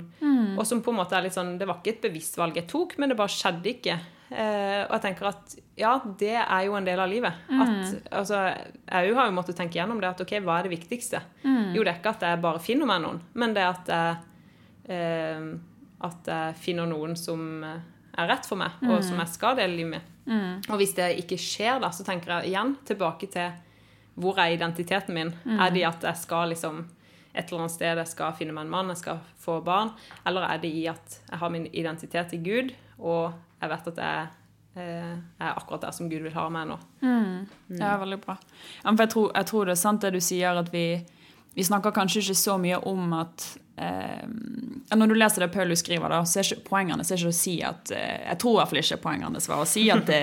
Og 0.58 0.66
som 0.68 0.82
på 0.84 0.92
en 0.92 0.98
måte 1.00 1.16
er 1.18 1.24
litt 1.26 1.34
sånn 1.34 1.56
Det 1.58 1.66
var 1.70 1.80
ikke 1.82 1.96
et 1.96 2.02
bevisst 2.08 2.38
valg 2.38 2.56
jeg 2.60 2.68
tok, 2.70 2.98
men 2.98 3.10
det 3.10 3.18
bare 3.18 3.34
skjedde 3.34 3.72
ikke. 3.72 3.98
Eh, 4.34 4.82
og 4.88 4.96
jeg 4.96 5.02
tenker 5.04 5.28
at 5.30 5.56
ja, 5.78 5.92
det 6.20 6.36
er 6.42 6.62
jo 6.66 6.74
en 6.78 6.86
del 6.88 7.00
av 7.00 7.10
livet. 7.12 7.34
At, 7.62 7.92
altså, 8.18 8.40
jeg 8.90 9.14
har 9.14 9.28
jo 9.30 9.36
måttet 9.36 9.58
tenke 9.60 9.78
gjennom 9.78 10.00
det. 10.02 10.10
At 10.10 10.22
OK, 10.26 10.34
hva 10.42 10.56
er 10.60 10.68
det 10.68 10.74
viktigste? 10.74 11.22
Jo, 11.76 11.84
det 11.86 11.92
er 11.94 12.00
ikke 12.00 12.16
at 12.16 12.26
jeg 12.26 12.42
bare 12.42 12.62
finner 12.64 12.90
meg 12.90 13.04
noen, 13.04 13.20
men 13.38 13.54
det 13.54 13.62
er 13.62 13.70
at 13.70 13.94
jeg 13.94 14.16
eh, 14.98 15.46
At 16.04 16.28
jeg 16.28 16.56
finner 16.60 16.90
noen 16.90 17.14
som 17.16 17.64
er 17.64 18.28
rett 18.28 18.46
for 18.46 18.60
meg, 18.60 18.72
og 18.84 19.04
som 19.06 19.18
jeg 19.22 19.32
skal 19.32 19.56
dele 19.56 19.78
livet 19.78 19.92
med. 19.96 20.02
Og 20.70 20.78
hvis 20.78 20.92
det 20.98 21.12
ikke 21.22 21.38
skjer, 21.40 21.80
da, 21.80 21.90
så 21.96 22.04
tenker 22.04 22.34
jeg 22.42 22.52
igjen 22.52 22.76
tilbake 22.86 23.30
til 23.32 23.52
hvor 24.16 24.38
er 24.38 24.54
identiteten 24.54 25.14
min? 25.16 25.32
Er 25.60 25.72
det 25.72 25.80
i 25.82 25.86
at 25.88 26.04
jeg 26.04 26.16
skal 26.18 26.50
liksom 26.52 26.84
et 27.34 27.48
eller 27.50 27.64
annet 27.64 27.72
sted 27.74 27.98
jeg 27.98 28.08
skal 28.12 28.36
finne 28.38 28.54
meg 28.54 28.66
en 28.68 28.70
mann, 28.76 28.92
jeg 28.94 28.98
skal 29.02 29.24
få 29.42 29.62
barn? 29.66 29.90
Eller 30.28 30.46
er 30.46 30.60
det 30.62 30.70
i 30.70 30.84
at 30.92 31.18
jeg 31.32 31.40
har 31.40 31.50
min 31.50 31.66
identitet 31.74 32.34
i 32.34 32.38
Gud, 32.46 32.74
og 33.00 33.34
jeg 33.64 33.72
vet 33.72 33.90
at 33.94 34.04
jeg 34.04 34.84
eh, 34.84 35.16
er 35.40 35.56
akkurat 35.56 35.88
der 35.88 35.96
som 35.96 36.12
Gud 36.12 36.24
vil 36.26 36.36
ha 36.36 36.46
meg 36.52 36.70
nå? 36.70 36.78
Ja, 37.80 37.96
veldig 38.02 38.20
bra. 38.24 38.38
Ja, 38.84 38.92
for 38.92 39.04
jeg, 39.06 39.12
tror, 39.16 39.28
jeg 39.34 39.50
tror 39.52 39.68
det 39.68 39.76
er 39.76 39.84
sant 39.84 40.06
det 40.06 40.14
du 40.16 40.22
sier, 40.24 40.60
at 40.60 40.72
vi, 40.74 40.88
vi 41.56 41.68
snakker 41.68 41.96
kanskje 41.96 42.24
ikke 42.26 42.40
så 42.42 42.58
mye 42.62 42.80
om 42.90 43.16
at 43.18 43.46
eh, 43.78 44.26
Når 44.94 45.08
du 45.08 45.16
leser 45.16 45.46
det 45.46 45.54
Paulus 45.54 45.84
skriver, 45.86 46.10
da, 46.12 46.24
så 46.26 46.42
er 46.42 46.50
ikke 46.50 46.70
poengene 46.70 47.06
så 47.06 47.16
er 47.16 47.24
ikke 47.24 47.34
å 47.34 47.40
si 47.40 47.56
at 47.66 47.94
eh, 47.96 48.20
Jeg 48.28 48.42
tror 48.44 48.58
i 48.58 48.62
hvert 48.62 48.74
fall 48.74 48.84
ikke 48.84 49.02
poengene 49.08 49.48
var 49.48 49.64
å 49.64 49.70
si 49.70 49.88
at 49.94 50.06
det, 50.10 50.22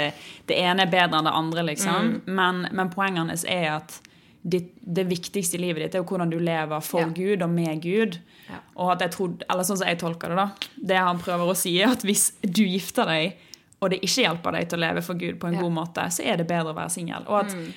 det 0.50 0.60
ene 0.60 0.86
er 0.86 0.92
bedre 0.92 1.20
enn 1.20 1.30
det 1.30 1.36
andre, 1.42 1.66
liksom. 1.72 2.14
Men, 2.40 2.66
men 2.70 2.92
poengene 2.92 3.36
er 3.48 3.68
at 3.78 4.00
ditt, 4.42 4.72
det 4.80 5.04
viktigste 5.04 5.58
i 5.58 5.60
livet 5.60 5.82
ditt 5.84 5.94
er 5.94 6.02
jo 6.02 6.08
hvordan 6.08 6.30
du 6.32 6.38
lever 6.40 6.80
for 6.80 7.00
Ja. 7.00 7.08
Gud 7.12 7.42
og 7.42 7.50
med 7.50 7.82
Gud. 7.82 8.18
Ja. 8.48 8.60
Og 8.76 8.92
at 8.92 9.00
jeg 9.04 9.10
tror, 9.14 9.34
eller 9.48 9.62
sånn 9.66 9.78
som 9.78 9.86
jeg 9.88 9.98
tolker 10.00 10.28
det, 10.32 10.36
da. 10.36 10.70
Det 10.92 10.96
han 10.96 11.18
prøver 11.20 11.52
å 11.52 11.56
si, 11.56 11.74
er 11.80 11.92
at 11.92 12.02
hvis 12.02 12.30
du 12.42 12.64
gifter 12.64 13.06
deg, 13.06 13.36
og 13.80 13.90
det 13.90 14.00
ikke 14.02 14.24
hjelper 14.26 14.52
deg 14.52 14.68
til 14.68 14.78
å 14.78 14.84
leve 14.86 15.02
for 15.02 15.14
Gud 15.14 15.38
på 15.40 15.48
en 15.48 15.54
Ja. 15.54 15.60
god 15.62 15.72
måte, 15.72 16.06
så 16.12 16.24
er 16.24 16.36
det 16.36 16.46
bedre 16.48 16.72
å 16.72 16.76
være 16.76 16.90
singel. 16.90 17.24
Og, 17.28 17.46
mm. 17.52 17.72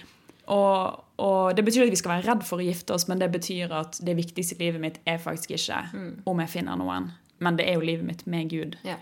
og, 0.47 1.03
og 1.19 1.55
det 1.55 1.65
betyr 1.65 1.85
at 1.85 1.91
vi 1.91 1.99
skal 1.99 2.15
være 2.17 2.27
redd 2.31 2.43
for 2.43 2.59
å 2.59 2.65
gifte 2.65 2.93
oss, 2.93 3.07
men 3.07 3.19
det 3.19 3.31
betyr 3.31 3.71
at 3.71 3.99
det 4.03 4.15
viktigste 4.17 4.55
i 4.55 4.65
livet 4.65 4.81
mitt 4.81 4.99
er 5.05 5.17
faktisk 5.17 5.51
ikke 5.51 5.83
om 6.25 6.39
jeg 6.39 6.49
finner 6.49 6.75
noen, 6.79 7.11
men 7.39 7.55
det 7.59 7.67
er 7.69 7.75
jo 7.75 7.85
livet 7.87 8.05
mitt 8.05 8.25
med 8.27 8.49
Gud. 8.49 8.77
Ja. 8.83 8.95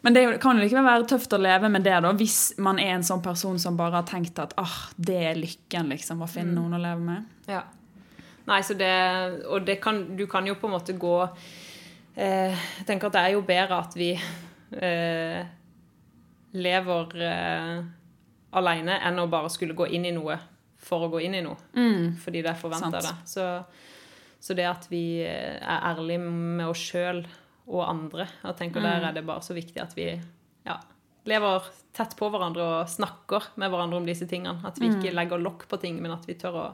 Men 0.00 0.14
det 0.14 0.22
kan 0.42 0.58
jo 0.58 0.62
likevel 0.62 0.86
være 0.86 1.08
tøft 1.10 1.34
å 1.34 1.40
leve 1.42 1.70
med 1.72 1.82
det, 1.86 1.96
da, 2.04 2.12
hvis 2.14 2.38
man 2.62 2.78
er 2.78 2.94
en 2.94 3.06
sånn 3.06 3.22
person 3.24 3.58
som 3.58 3.76
bare 3.78 3.98
har 3.98 4.06
tenkt 4.06 4.38
at 4.38 4.54
ah, 4.60 4.76
det 4.94 5.18
er 5.32 5.38
lykken, 5.38 5.90
liksom, 5.90 6.22
å 6.22 6.30
finne 6.30 6.54
noen 6.54 6.78
å 6.78 6.82
leve 6.82 7.02
med. 7.02 7.32
Ja. 7.50 7.64
Nei, 8.48 8.62
så 8.64 8.72
det 8.78 8.88
Og 9.50 9.64
det 9.66 9.74
kan, 9.84 10.16
du 10.16 10.24
kan 10.30 10.46
jo 10.48 10.54
på 10.56 10.68
en 10.68 10.72
måte 10.72 10.94
gå 10.96 11.16
eh, 12.16 12.54
Jeg 12.56 12.86
tenker 12.88 13.10
at 13.10 13.16
det 13.18 13.24
er 13.26 13.34
jo 13.34 13.42
bedre 13.44 13.80
at 13.84 13.96
vi 13.98 14.14
eh, 14.16 15.42
lever 16.56 17.26
eh, 17.28 17.74
aleine 18.56 18.96
enn 19.04 19.20
å 19.20 19.26
bare 19.28 19.50
skulle 19.52 19.76
gå 19.76 19.90
inn 19.92 20.08
i 20.08 20.14
noe 20.16 20.38
for 20.80 21.04
å 21.04 21.10
gå 21.12 21.20
inn 21.26 21.36
i 21.36 21.44
noe. 21.44 21.58
Fordi 22.22 22.40
det 22.40 22.54
er 22.54 22.56
forventa, 22.56 23.02
det. 23.04 23.12
Så, 23.28 23.44
så 24.40 24.56
det 24.56 24.64
at 24.70 24.88
vi 24.88 25.20
eh, 25.26 25.58
er 25.58 25.84
ærlige 25.90 26.22
med 26.24 26.70
oss 26.70 26.86
sjøl 26.88 27.20
og 27.68 27.82
andre, 27.88 28.26
jeg 28.44 28.56
tenker 28.56 28.80
der 28.84 29.04
er 29.10 29.12
det 29.12 29.26
bare 29.28 29.42
så 29.44 29.54
viktig 29.56 29.80
at 29.82 29.92
vi 29.96 30.06
ja, 30.66 30.78
lever 31.28 31.66
tett 31.92 32.14
på 32.16 32.28
hverandre 32.32 32.62
og 32.82 32.88
snakker 32.88 33.50
med 33.60 33.70
hverandre 33.70 33.98
om 34.00 34.06
disse 34.06 34.26
tingene. 34.26 34.60
At 34.64 34.78
vi 34.80 34.88
ikke 34.88 35.12
legger 35.14 35.38
lokk 35.42 35.66
på 35.68 35.76
ting, 35.82 36.00
men 36.00 36.12
at 36.14 36.24
vi 36.26 36.34
tør 36.40 36.56
å 36.56 36.66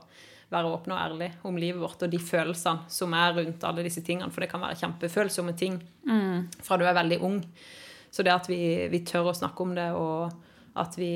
være 0.53 0.71
åpne 0.71 0.95
og 0.95 1.01
ærlige 1.01 1.33
om 1.49 1.57
livet 1.59 1.81
vårt 1.83 2.03
og 2.07 2.11
de 2.13 2.19
følelsene 2.21 2.85
som 2.93 3.15
er 3.19 3.33
rundt 3.35 3.65
alle 3.65 3.83
disse 3.83 4.03
tingene. 4.07 4.31
For 4.31 4.41
det 4.45 4.51
kan 4.53 4.61
være 4.63 4.77
kjempefølsomme 4.79 5.57
ting 5.59 5.81
fra 6.63 6.77
du 6.79 6.85
er 6.87 6.95
veldig 6.95 7.19
ung. 7.23 7.41
Så 8.11 8.23
det 8.23 8.31
at 8.35 8.47
vi, 8.49 8.87
vi 8.93 9.01
tør 9.05 9.33
å 9.33 9.35
snakke 9.35 9.63
om 9.65 9.75
det, 9.75 9.89
og 9.99 10.31
at 10.79 10.95
vi, 10.99 11.11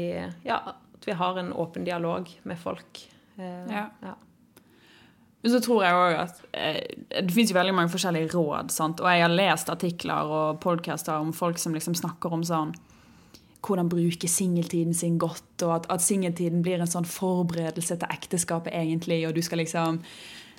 ja, 0.44 0.56
at 0.98 1.06
vi 1.06 1.12
har 1.14 1.38
en 1.38 1.52
åpen 1.52 1.84
dialog 1.86 2.26
med 2.42 2.58
folk. 2.58 3.04
Eh, 3.38 3.70
Ja. 3.70 3.90
ja. 4.02 4.14
Men 5.42 5.52
så 5.52 5.60
tror 5.62 5.84
jeg 5.84 5.94
også 5.94 6.22
at 6.24 6.40
eh, 6.58 7.22
Det 7.22 7.34
finnes 7.34 7.52
jo 7.52 7.58
veldig 7.58 7.74
mange 7.76 7.92
forskjellige 7.92 8.32
råd. 8.34 8.72
Sant? 8.74 9.00
Og 9.00 9.10
jeg 9.12 9.22
har 9.22 9.34
lest 9.34 9.70
artikler 9.70 10.32
og 10.38 10.60
podcaster 10.64 11.18
om 11.18 11.32
folk 11.36 11.60
som 11.62 11.76
liksom 11.76 11.94
snakker 11.98 12.34
om 12.34 12.44
sånn 12.46 12.74
hvordan 13.66 13.88
bruke 13.90 14.28
singeltiden 14.30 14.94
sin 14.94 15.18
godt, 15.18 15.64
og 15.66 15.72
at, 15.74 15.88
at 15.90 16.02
singeltiden 16.02 16.62
blir 16.62 16.78
en 16.78 16.90
sånn 16.90 17.08
forberedelse 17.08 17.96
til 17.98 18.14
ekteskapet, 18.14 18.70
egentlig, 18.70 19.24
og 19.26 19.34
du 19.34 19.42
skal 19.42 19.58
liksom 19.58 19.98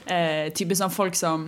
eh, 0.05 0.51
Type 0.51 0.75
sånn 0.75 0.91
folk 0.91 1.15
som 1.15 1.45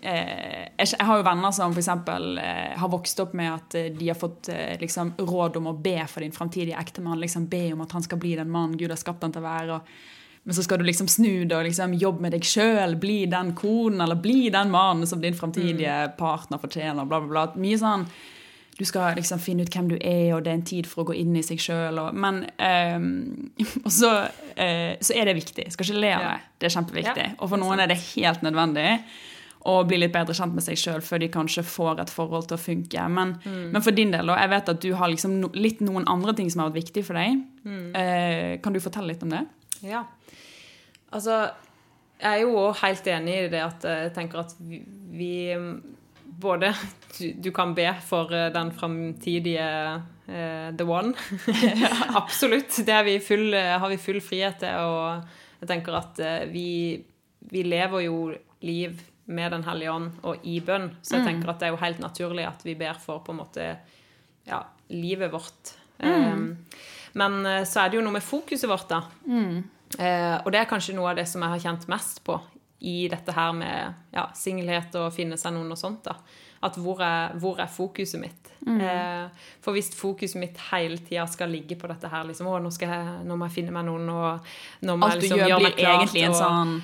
eh, 0.00 0.70
jeg 0.78 1.02
har 1.02 1.18
jo 1.18 1.26
venner 1.26 1.54
som 1.54 1.74
f.eks. 1.74 1.90
Eh, 2.38 2.78
har 2.78 2.92
vokst 2.92 3.20
opp 3.24 3.34
med 3.38 3.50
at 3.50 3.76
eh, 3.78 3.90
de 3.94 4.12
har 4.12 4.18
fått 4.18 4.52
eh, 4.54 4.78
liksom, 4.80 5.14
råd 5.18 5.58
om 5.60 5.72
å 5.72 5.76
be 5.78 5.98
for 6.06 6.24
din 6.24 6.34
framtidige 6.34 6.78
ektemann. 6.78 7.20
Liksom, 7.22 7.50
be 7.50 7.68
om 7.74 7.84
at 7.84 7.98
han 7.98 8.06
skal 8.06 8.22
bli 8.22 8.36
den 8.38 8.50
mannen 8.50 8.78
Gud 8.78 8.94
har 8.94 9.00
skapt 9.00 9.26
han 9.26 9.34
til 9.34 9.42
å 9.42 9.48
være. 9.50 9.78
og 9.78 10.21
men 10.42 10.54
så 10.54 10.62
skal 10.66 10.78
du 10.78 10.84
liksom 10.84 11.06
snu 11.08 11.44
det 11.44 11.54
og 11.54 11.64
liksom 11.68 11.92
jobbe 11.94 12.24
med 12.24 12.34
deg 12.34 12.46
sjøl, 12.46 12.96
bli 12.98 13.26
den 13.30 13.52
konen 13.54 14.00
eller 14.02 14.18
bli 14.18 14.48
den 14.50 14.72
mannen 14.74 15.06
som 15.06 15.20
din 15.22 15.36
framtidige 15.38 16.12
partner 16.18 16.58
fortjener. 16.58 17.04
bla 17.06 17.20
bla 17.22 17.28
bla. 17.30 17.44
Mye 17.62 17.78
sånn 17.78 18.06
Du 18.78 18.86
skal 18.88 19.14
liksom 19.14 19.38
finne 19.38 19.62
ut 19.62 19.70
hvem 19.70 19.88
du 19.90 19.98
er, 20.00 20.32
og 20.34 20.42
det 20.42 20.50
er 20.50 20.54
en 20.56 20.64
tid 20.66 20.86
for 20.88 21.04
å 21.04 21.10
gå 21.10 21.14
inn 21.20 21.36
i 21.36 21.42
seg 21.44 21.60
sjøl. 21.60 22.00
Men 22.16 22.46
ehm, 22.56 23.52
Og 23.84 23.92
så, 23.92 24.10
eh, 24.56 24.96
så 24.98 25.14
er 25.14 25.28
det 25.28 25.34
viktig. 25.36 25.66
Skal 25.70 25.86
ikke 25.86 26.00
le 26.00 26.14
av 26.16 26.24
det. 26.24 26.38
Det 26.58 26.66
er 26.66 26.74
kjempeviktig. 26.78 27.26
Og 27.38 27.52
for 27.52 27.60
noen 27.60 27.82
er 27.84 27.92
det 27.92 28.00
helt 28.16 28.42
nødvendig 28.42 28.88
å 29.68 29.76
bli 29.86 30.00
litt 30.00 30.10
bedre 30.16 30.34
kjent 30.34 30.56
med 30.56 30.64
seg 30.64 30.80
sjøl 30.80 31.04
før 31.04 31.20
de 31.22 31.28
kanskje 31.30 31.62
får 31.62 32.00
et 32.02 32.10
forhold 32.10 32.48
til 32.50 32.56
å 32.56 32.62
funke. 32.64 33.04
Men, 33.14 33.36
men 33.44 33.84
for 33.84 33.94
din 33.94 34.10
del, 34.10 34.32
og 34.32 34.40
jeg 34.40 34.50
vet 34.56 34.72
at 34.72 34.80
du 34.82 34.88
har 34.98 35.12
liksom 35.12 35.36
no, 35.44 35.52
litt 35.54 35.84
noen 35.84 36.08
andre 36.10 36.34
ting 36.34 36.50
som 36.50 36.64
har 36.64 36.72
vært 36.72 36.88
viktig 36.88 37.04
for 37.06 37.20
deg. 37.20 37.44
Eh, 37.94 38.56
kan 38.64 38.74
du 38.74 38.80
fortelle 38.82 39.12
litt 39.12 39.22
om 39.22 39.36
det? 39.36 39.44
Ja. 39.86 40.02
Altså, 41.12 41.38
jeg 42.22 42.30
er 42.30 42.44
jo 42.44 42.54
òg 42.60 42.78
helt 42.82 43.08
enig 43.10 43.34
i 43.36 43.50
det 43.52 43.62
at 43.64 43.84
eh, 43.88 44.04
jeg 44.06 44.14
tenker 44.16 44.44
at 44.44 44.54
vi, 44.60 44.82
vi 45.12 45.32
Både 46.42 46.72
du, 47.18 47.26
du 47.44 47.50
kan 47.54 47.74
be 47.76 47.86
for 48.02 48.32
eh, 48.34 48.48
den 48.54 48.72
framtidige 48.74 49.66
uh, 50.26 50.70
the 50.76 50.84
one. 50.84 51.12
Absolutt. 52.20 52.80
Det 52.86 53.04
vi 53.06 53.18
full, 53.20 53.54
eh, 53.54 53.78
har 53.78 53.88
vi 53.88 54.00
full 54.00 54.20
frihet 54.24 54.58
til. 54.62 54.74
Og 54.74 55.60
jeg 55.60 55.70
tenker 55.70 55.98
at 55.98 56.22
eh, 56.22 56.44
vi, 56.50 56.98
vi 57.52 57.62
lever 57.62 58.06
jo 58.08 58.32
liv 58.62 59.00
med 59.32 59.52
Den 59.54 59.62
hellige 59.64 59.92
ånd 59.92 60.08
og 60.26 60.42
i 60.48 60.58
bønn. 60.60 60.90
Så 61.02 61.16
jeg 61.16 61.28
tenker 61.28 61.52
at 61.52 61.60
det 61.60 61.68
er 61.68 61.76
jo 61.76 61.82
helt 61.84 62.00
naturlig 62.02 62.48
at 62.48 62.64
vi 62.66 62.74
ber 62.78 62.98
for 62.98 63.22
på 63.22 63.32
en 63.32 63.38
måte 63.38 63.68
ja, 64.48 64.64
livet 64.90 65.30
vårt. 65.32 65.76
Um, 66.02 66.56
men 67.12 67.46
eh, 67.46 67.62
så 67.68 67.84
er 67.84 67.92
det 67.92 68.00
jo 68.00 68.04
noe 68.04 68.16
med 68.16 68.24
fokuset 68.24 68.68
vårt, 68.70 68.88
da. 68.90 69.04
Eh, 69.28 69.60
og 69.98 70.48
det 70.52 70.60
er 70.62 70.70
kanskje 70.70 70.94
noe 70.96 71.10
av 71.10 71.16
det 71.16 71.26
som 71.28 71.42
jeg 71.44 71.50
har 71.52 71.58
kjent 71.66 71.88
mest 71.92 72.22
på 72.24 72.38
i 72.82 73.08
dette 73.08 73.30
her 73.36 73.52
med 73.54 73.94
ja, 74.14 74.24
singelhet 74.34 74.94
og 74.98 75.12
finne 75.14 75.36
seg 75.38 75.52
noen 75.54 75.70
og 75.70 75.78
sånt. 75.78 76.00
da. 76.08 76.16
At 76.62 76.76
hvor 76.78 77.00
er, 77.02 77.32
hvor 77.42 77.58
er 77.60 77.66
fokuset 77.70 78.20
mitt? 78.22 78.50
Eh, 78.66 79.26
for 79.62 79.74
hvis 79.74 79.90
fokuset 79.98 80.38
mitt 80.38 80.58
hele 80.70 80.96
tida 80.98 81.26
skal 81.30 81.50
ligge 81.50 81.74
på 81.78 81.88
dette 81.90 82.08
her 82.10 82.24
liksom, 82.28 82.46
å, 82.46 82.58
nå, 82.62 82.70
skal 82.74 82.88
jeg, 82.94 83.14
nå 83.26 83.36
må 83.36 83.46
jeg 83.48 83.56
finne 83.60 83.74
meg 83.74 83.86
noen, 83.86 84.08
og 84.10 84.50
nå 84.86 84.96
må 84.96 85.08
Alt 85.08 85.20
du 85.20 85.26
jeg 85.26 85.30
liksom 85.30 85.38
gjør, 85.42 85.48
gjøre 85.52 85.62
blir 85.64 85.78
klart, 85.78 85.96
egentlig 86.00 86.24
en 86.28 86.36
sånn 86.38 86.74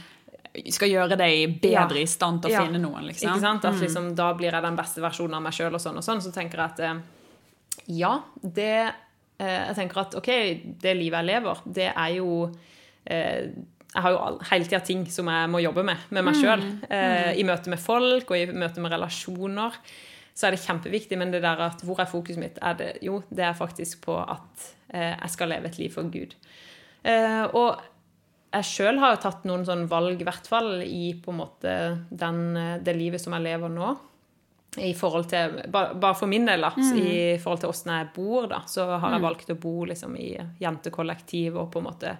Skal 0.74 0.90
gjøre 0.90 1.18
deg 1.20 1.58
bedre 1.62 2.00
Ja. 2.00 2.02
i 2.02 2.06
stand 2.10 2.42
til 2.42 2.50
å 2.50 2.54
Ja. 2.54 2.64
finne 2.66 2.80
noen, 2.82 3.04
liksom. 3.06 3.30
Ikke 3.30 3.40
sant? 3.40 3.64
At 3.64 3.78
liksom, 3.82 4.08
da 4.18 4.32
blir 4.34 4.50
jeg 4.50 4.62
den 4.62 4.76
beste 4.76 5.00
versjonen 5.04 5.34
av 5.38 5.42
meg 5.42 5.52
sjøl, 5.54 5.74
og 5.74 5.80
sånn 5.80 5.96
og 6.00 6.02
sånn. 6.06 6.22
Så 6.24 6.32
tenker 6.34 6.58
jeg 6.58 6.70
at 6.72 6.80
eh, 6.80 6.98
ja, 7.98 8.14
det 8.42 8.70
eh, 9.38 9.66
Jeg 9.68 9.74
tenker 9.76 10.00
at 10.02 10.14
OK, 10.18 10.30
det 10.82 10.96
livet 10.98 11.22
jeg 11.22 11.30
lever, 11.30 11.62
det 11.66 11.92
er 11.94 12.16
jo 12.18 12.48
eh, 12.48 12.58
Jeg 13.08 14.04
har 14.04 14.12
jo 14.12 14.20
hele 14.50 14.68
tida 14.68 14.80
ting 14.84 15.06
som 15.10 15.30
jeg 15.32 15.48
må 15.50 15.62
jobbe 15.64 15.82
med, 15.86 16.08
med 16.12 16.26
meg 16.26 16.36
sjøl. 16.36 16.64
Eh, 16.92 17.32
I 17.40 17.46
møte 17.48 17.72
med 17.72 17.80
folk 17.80 18.30
og 18.30 18.36
i 18.36 18.46
møte 18.52 18.82
med 18.84 18.92
relasjoner. 18.92 19.78
Så 20.36 20.46
er 20.46 20.54
det 20.54 20.62
kjempeviktig, 20.62 21.16
men 21.18 21.32
det 21.32 21.40
der 21.42 21.62
at 21.64 21.80
hvor 21.82 21.98
er 21.98 22.10
fokuset 22.10 22.38
mitt? 22.38 22.58
Er 22.62 22.76
det, 22.78 22.90
jo, 23.02 23.22
det 23.32 23.46
er 23.48 23.56
faktisk 23.58 24.04
på 24.04 24.18
at 24.20 24.66
eh, 24.92 25.14
jeg 25.14 25.32
skal 25.34 25.50
leve 25.54 25.70
et 25.70 25.78
liv 25.80 25.94
for 25.94 26.10
Gud. 26.12 26.36
Eh, 27.02 27.44
og 27.56 27.80
jeg 28.52 28.68
sjøl 28.68 29.00
har 29.02 29.16
jo 29.16 29.22
tatt 29.24 29.48
noen 29.48 29.64
sånn 29.66 29.86
valg, 29.90 30.20
i 30.20 30.26
hvert 30.28 30.46
fall 30.48 30.78
i 30.84 31.10
på 31.20 31.32
en 31.32 31.40
måte 31.40 31.72
den, 32.08 32.44
eh, 32.56 32.76
det 32.84 32.94
livet 32.96 33.24
som 33.24 33.34
jeg 33.36 33.46
lever 33.48 33.72
nå. 33.72 33.94
I 34.84 34.92
forhold 34.94 35.26
til, 35.32 35.56
Bare 35.72 36.12
for 36.14 36.28
min 36.30 36.44
del, 36.46 36.60
da, 36.62 36.70
mm. 36.76 37.00
i 37.00 37.16
forhold 37.40 37.64
til 37.64 37.72
åssen 37.72 37.94
jeg 37.96 38.10
bor, 38.14 38.46
da, 38.52 38.60
så 38.68 38.84
har 39.00 39.16
jeg 39.16 39.24
valgt 39.24 39.50
å 39.56 39.58
bo 39.58 39.74
liksom 39.88 40.14
i 40.20 40.28
jentekollektiv 40.60 41.56
og 41.56 41.70
på 41.72 41.80
en 41.80 41.88
måte 41.88 42.12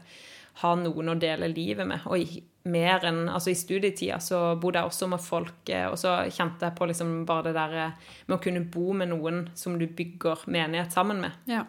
ha 0.63 0.75
noen 0.79 1.13
å 1.13 1.19
dele 1.21 1.51
livet 1.53 1.87
med. 1.89 2.05
Og 2.11 2.23
i, 2.23 2.43
mer 2.69 3.05
enn, 3.09 3.23
altså 3.31 3.53
I 3.53 3.59
studietida 3.59 4.19
så 4.23 4.41
bodde 4.61 4.83
jeg 4.83 4.91
også 4.91 5.09
med 5.13 5.23
folk, 5.25 5.61
eh, 5.73 5.87
og 5.89 5.97
så 6.01 6.19
kjente 6.35 6.69
jeg 6.69 6.77
på 6.79 6.89
liksom 6.91 7.15
bare 7.29 7.49
det 7.49 7.57
der 7.57 7.77
eh, 7.85 8.13
med 8.27 8.37
å 8.39 8.43
kunne 8.45 8.67
bo 8.69 8.93
med 8.97 9.13
noen 9.13 9.47
som 9.59 9.79
du 9.81 9.87
bygger 9.87 10.45
menighet 10.51 10.95
sammen 10.95 11.23
med. 11.25 11.39
Ja. 11.49 11.65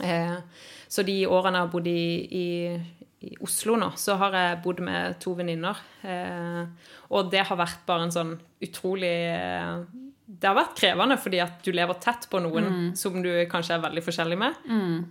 Eh, 0.00 0.38
så 0.88 1.04
de 1.06 1.18
årene 1.28 1.60
jeg 1.60 1.68
har 1.68 1.74
bodd 1.74 1.90
i, 1.90 2.04
i, 2.40 2.46
i 3.26 3.34
Oslo 3.44 3.76
nå, 3.80 3.90
så 4.00 4.16
har 4.20 4.36
jeg 4.38 4.60
bodd 4.64 4.80
med 4.86 5.18
to 5.22 5.34
venninner. 5.38 5.82
Eh, 6.02 6.62
og 7.10 7.32
det 7.32 7.44
har 7.50 7.60
vært 7.60 7.84
bare 7.88 8.08
en 8.08 8.14
sånn 8.14 8.36
utrolig 8.64 9.16
eh, 9.34 9.82
det 10.38 10.46
har 10.46 10.54
vært 10.54 10.76
krevende 10.78 11.16
fordi 11.18 11.40
at 11.42 11.56
du 11.66 11.72
lever 11.74 11.96
tett 12.00 12.28
på 12.30 12.38
noen 12.40 12.64
Mm. 12.70 12.96
som 12.96 13.16
du 13.22 13.28
kanskje 13.50 13.74
er 13.74 13.80
veldig 13.82 14.02
forskjellig 14.06 14.36
med. 14.38 14.54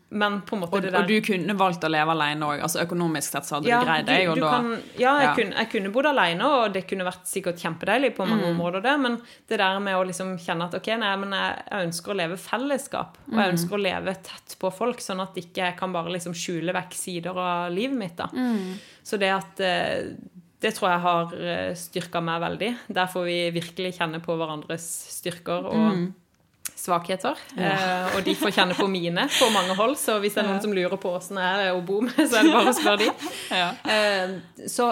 Men 0.10 0.38
på 0.47 0.55
en 0.55 0.62
måte 0.62 0.73
Og, 0.77 0.82
det 0.86 0.91
der 0.93 1.01
og 1.01 1.08
du 1.08 1.19
kunne 1.21 1.55
valgt 1.60 1.84
å 1.84 1.89
leve 1.91 2.13
alene 2.13 2.45
òg. 2.47 2.62
Altså, 2.63 2.79
økonomisk 2.86 3.32
sett 3.36 3.43
så 3.43 3.58
hadde 3.58 3.67
ja, 3.67 3.82
du 3.82 3.86
greid 3.89 4.05
deg, 4.08 4.27
du, 4.29 4.36
du 4.36 4.41
da 4.45 4.49
kan, 4.53 4.69
ja, 4.97 5.12
jeg, 5.19 5.27
ja. 5.27 5.34
Kunne, 5.36 5.55
jeg 5.60 5.69
kunne 5.73 5.91
bodd 5.91 6.05
alene, 6.13 6.47
og 6.47 6.73
det 6.73 6.86
kunne 6.88 7.03
vært 7.10 7.27
sikkert 7.27 7.60
kjempedeilig 7.60 8.13
på 8.15 8.23
Mm. 8.25 8.29
mange 8.29 8.45
områder, 8.53 8.82
det, 8.88 8.95
men 8.99 9.21
det 9.49 9.58
der 9.60 9.79
med 9.79 9.95
å 9.99 10.05
liksom 10.08 10.38
kjenne 10.39 10.69
at 10.69 10.73
ok, 10.79 10.88
nei, 11.03 11.15
men 11.25 11.32
jeg, 11.32 11.63
jeg 11.71 11.88
ønsker 11.89 12.12
å 12.13 12.19
leve 12.21 12.38
fellesskap, 12.38 13.17
og 13.27 13.34
Mm. 13.34 13.39
jeg 13.43 13.53
ønsker 13.58 13.75
å 13.75 13.82
leve 13.84 14.13
tett 14.23 14.55
på 14.60 14.71
folk, 14.73 14.97
sånn 14.99 15.21
at 15.21 15.36
ikke 15.36 15.55
jeg 15.67 15.77
kan 15.77 15.91
bare 15.91 16.10
liksom 16.15 16.34
skjule 16.34 16.71
vekk 16.73 16.93
sider 16.93 17.36
av 17.38 17.71
livet 17.71 17.97
mitt. 17.97 18.15
da. 18.15 18.27
Mm. 18.34 18.77
Så 19.03 19.17
det 19.19 19.29
at 19.36 19.60
eh, 19.60 20.13
det 20.61 20.73
tror 20.75 20.89
jeg 20.91 20.99
har 21.05 21.75
styrka 21.79 22.21
meg 22.21 22.41
veldig. 22.43 22.71
Der 22.99 23.07
får 23.07 23.23
vi 23.29 23.37
virkelig 23.55 23.93
kjenne 23.97 24.19
på 24.23 24.35
hverandres 24.39 24.87
styrker 25.19 25.69
og 25.69 25.77
Mm. 25.93 26.09
svakheter. 26.79 27.35
Eh, 27.57 28.15
og 28.15 28.23
de 28.23 28.33
får 28.39 28.51
kjenne 28.55 28.75
på 28.77 28.85
mine 28.87 29.25
på 29.33 29.47
mange 29.51 29.73
hold, 29.75 29.95
så 29.99 30.17
hvis 30.21 30.35
det 30.35 30.43
er 30.43 30.47
noen 30.49 30.61
som 30.63 30.71
lurer 30.75 30.95
på 31.01 31.11
åssen 31.17 31.35
det 31.39 31.47
er 31.65 31.71
å 31.75 31.81
bo 31.85 31.97
med, 32.05 32.13
så 32.15 32.39
er 32.39 32.43
det 32.47 32.53
bare 32.53 32.71
å 32.71 32.75
spørre 32.77 32.99
de. 33.01 33.09
Ja. 33.61 33.71
Eh, 33.83 34.35
så, 34.69 34.85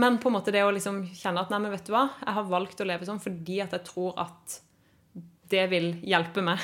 men 0.00 0.16
på 0.22 0.30
en 0.30 0.36
måte 0.38 0.52
det 0.54 0.62
å 0.64 0.70
liksom 0.72 1.02
kjenne 1.18 1.42
at 1.42 1.50
nei, 1.52 1.58
men 1.64 1.74
vet 1.74 1.84
du 1.88 1.92
hva, 1.92 2.06
jeg 2.24 2.36
har 2.38 2.48
valgt 2.48 2.80
å 2.80 2.86
leve 2.88 3.08
sånn 3.08 3.20
fordi 3.20 3.58
at 3.64 3.74
jeg 3.76 3.84
tror 3.88 4.14
at 4.22 4.60
det 5.50 5.66
vil 5.70 5.92
hjelpe 6.02 6.42
meg 6.42 6.58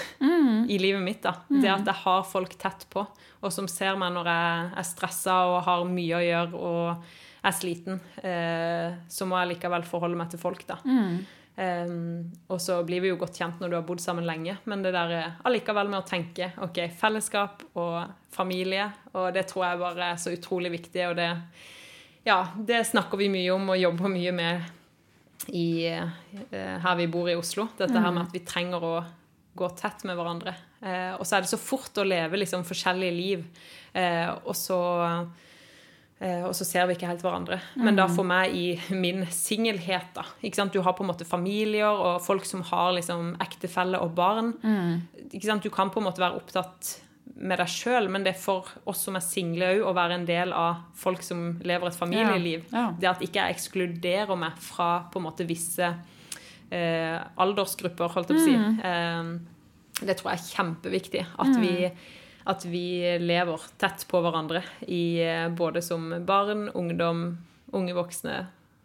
i 0.72 0.78
livet 0.80 1.02
mitt. 1.04 1.20
da. 1.22 1.36
Det 1.48 1.68
at 1.70 1.86
jeg 1.86 2.00
har 2.02 2.24
folk 2.26 2.56
tett 2.58 2.86
på, 2.90 3.04
og 3.42 3.52
som 3.54 3.68
ser 3.70 3.94
meg 4.00 4.10
når 4.16 4.26
jeg 4.32 4.72
er 4.80 4.88
stressa 4.88 5.36
og 5.52 5.60
har 5.68 5.84
mye 5.86 6.16
å 6.18 6.24
gjøre 6.24 6.54
og 6.58 7.04
er 7.42 7.54
sliten, 7.56 8.00
eh, 8.22 8.98
så 9.10 9.26
må 9.26 9.38
jeg 9.40 9.56
likevel 9.56 9.86
forholde 9.88 10.18
meg 10.18 10.30
til 10.30 10.42
folk, 10.42 10.64
da. 10.68 10.78
Eh, 11.56 11.94
og 12.48 12.60
så 12.62 12.78
blir 12.86 13.02
vi 13.04 13.10
jo 13.10 13.18
godt 13.20 13.36
kjent 13.42 13.60
når 13.60 13.72
du 13.72 13.76
har 13.76 13.86
bodd 13.88 14.00
sammen 14.00 14.24
lenge, 14.28 14.56
men 14.64 14.84
det 14.84 14.94
der 14.94 15.14
eh, 15.18 15.38
allikevel 15.44 15.90
med 15.90 16.00
å 16.00 16.08
tenke 16.08 16.52
ok, 16.64 16.84
fellesskap 16.96 17.66
og 17.74 17.98
familie, 18.32 18.88
og 19.12 19.32
det 19.34 19.46
tror 19.50 19.66
jeg 19.66 19.82
bare 19.82 20.12
er 20.14 20.22
så 20.22 20.32
utrolig 20.32 20.72
viktig, 20.78 21.06
og 21.10 21.18
det 21.20 21.30
ja, 22.22 22.46
det 22.54 22.84
snakker 22.86 23.18
vi 23.18 23.26
mye 23.32 23.50
om 23.50 23.72
og 23.74 23.80
jobber 23.80 24.12
mye 24.12 24.32
med 24.36 25.50
i, 25.50 25.88
eh, 25.90 26.76
her 26.84 26.96
vi 26.96 27.08
bor 27.10 27.30
i 27.30 27.34
Oslo. 27.34 27.66
Dette 27.78 27.98
her 27.98 28.12
med 28.14 28.28
at 28.28 28.34
vi 28.34 28.44
trenger 28.46 28.84
å 28.86 28.92
gå 29.58 29.68
tett 29.76 30.04
med 30.06 30.16
hverandre. 30.16 30.54
Eh, 30.80 31.12
og 31.16 31.26
så 31.26 31.36
er 31.36 31.44
det 31.44 31.50
så 31.50 31.58
fort 31.60 31.98
å 31.98 32.06
leve 32.06 32.38
liksom 32.38 32.62
forskjellige 32.66 33.16
liv, 33.16 33.42
eh, 33.92 34.30
og 34.30 34.54
så 34.56 34.78
og 36.46 36.52
så 36.54 36.66
ser 36.66 36.86
vi 36.86 36.94
ikke 36.94 37.08
helt 37.10 37.22
hverandre. 37.24 37.58
Men 37.82 37.96
da 37.98 38.04
for 38.10 38.26
meg 38.28 38.54
i 38.54 38.66
min 39.04 39.24
singelhet, 39.32 40.12
da. 40.14 40.26
Ikke 40.42 40.60
sant? 40.60 40.74
Du 40.74 40.82
har 40.84 40.94
på 40.98 41.02
en 41.02 41.10
måte 41.10 41.26
familier 41.26 41.90
og 41.90 42.20
folk 42.22 42.46
som 42.46 42.62
har 42.68 42.92
liksom 42.98 43.34
ektefelle 43.42 43.98
og 44.02 44.14
barn. 44.18 44.52
Ikke 45.32 45.48
sant? 45.48 45.64
Du 45.66 45.72
kan 45.74 45.90
på 45.90 46.02
en 46.02 46.06
måte 46.06 46.22
være 46.22 46.38
opptatt 46.38 46.92
med 47.42 47.58
deg 47.58 47.70
sjøl, 47.70 48.08
men 48.12 48.24
det 48.26 48.34
er 48.34 48.40
for 48.40 48.68
oss 48.88 49.02
som 49.06 49.16
er 49.18 49.24
single 49.24 49.70
òg, 49.72 49.82
å 49.88 49.94
være 49.96 50.18
en 50.20 50.26
del 50.28 50.52
av 50.54 50.84
folk 50.98 51.24
som 51.26 51.56
lever 51.64 51.88
et 51.88 51.98
familieliv. 51.98 52.66
Ja, 52.70 52.84
ja. 52.84 52.88
Det 53.00 53.10
at 53.10 53.24
ikke 53.24 53.46
jeg 53.46 53.56
ekskluderer 53.56 54.38
meg 54.38 54.58
fra 54.62 54.90
på 55.10 55.18
en 55.18 55.26
måte 55.26 55.46
visse 55.48 55.88
eh, 56.70 57.18
aldersgrupper, 57.42 58.12
holdt 58.14 58.32
jeg 58.32 58.38
på 58.38 58.42
å 58.42 58.46
si. 58.46 58.84
Eh, 58.90 60.02
det 60.02 60.18
tror 60.18 60.32
jeg 60.32 60.40
er 60.40 60.50
kjempeviktig. 60.56 61.24
At, 61.42 61.56
vi, 61.62 61.72
at 62.44 62.64
vi 62.64 63.18
lever 63.22 63.68
tett 63.78 64.04
på 64.08 64.20
hverandre 64.24 64.62
i 64.88 65.22
eh, 65.24 65.48
både 65.48 65.82
som 65.82 66.08
barn, 66.26 66.68
ungdom, 66.68 67.24
unge 67.72 67.94
voksne, 67.96 68.36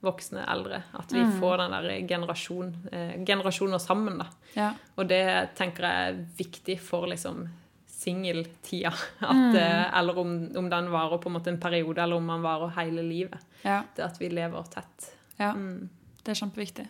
voksne 0.05 0.43
eldre. 0.45 0.83
At 0.97 1.13
vi 1.13 1.23
får 1.39 1.63
den 1.63 1.75
der 1.75 2.07
generasjon, 2.07 2.73
eh, 2.91 3.15
generasjoner 3.25 3.81
sammen, 3.81 4.19
da. 4.21 4.27
Ja. 4.53 4.71
Og 4.95 5.09
det 5.09 5.23
tenker 5.57 5.87
jeg 5.87 6.11
er 6.11 6.21
viktig 6.37 6.79
for 6.81 7.09
liksom 7.09 7.47
singeltida. 7.97 8.93
At, 9.31 9.55
eh, 9.57 9.99
Eller 9.99 10.17
om, 10.21 10.37
om 10.55 10.69
den 10.69 10.91
varer 10.93 11.17
på 11.17 11.29
en 11.31 11.37
måte 11.39 11.53
en 11.53 11.61
periode, 11.61 12.01
eller 12.03 12.21
om 12.21 12.27
den 12.27 12.45
varer 12.45 12.75
hele 12.77 13.03
livet. 13.05 13.41
Ja. 13.63 13.81
Det 13.95 14.05
at 14.05 14.21
vi 14.21 14.29
lever 14.29 14.73
tett. 14.73 15.13
ja. 15.37 15.53
Det 16.27 16.33
er 16.33 16.39
kjempeviktig. 16.41 16.83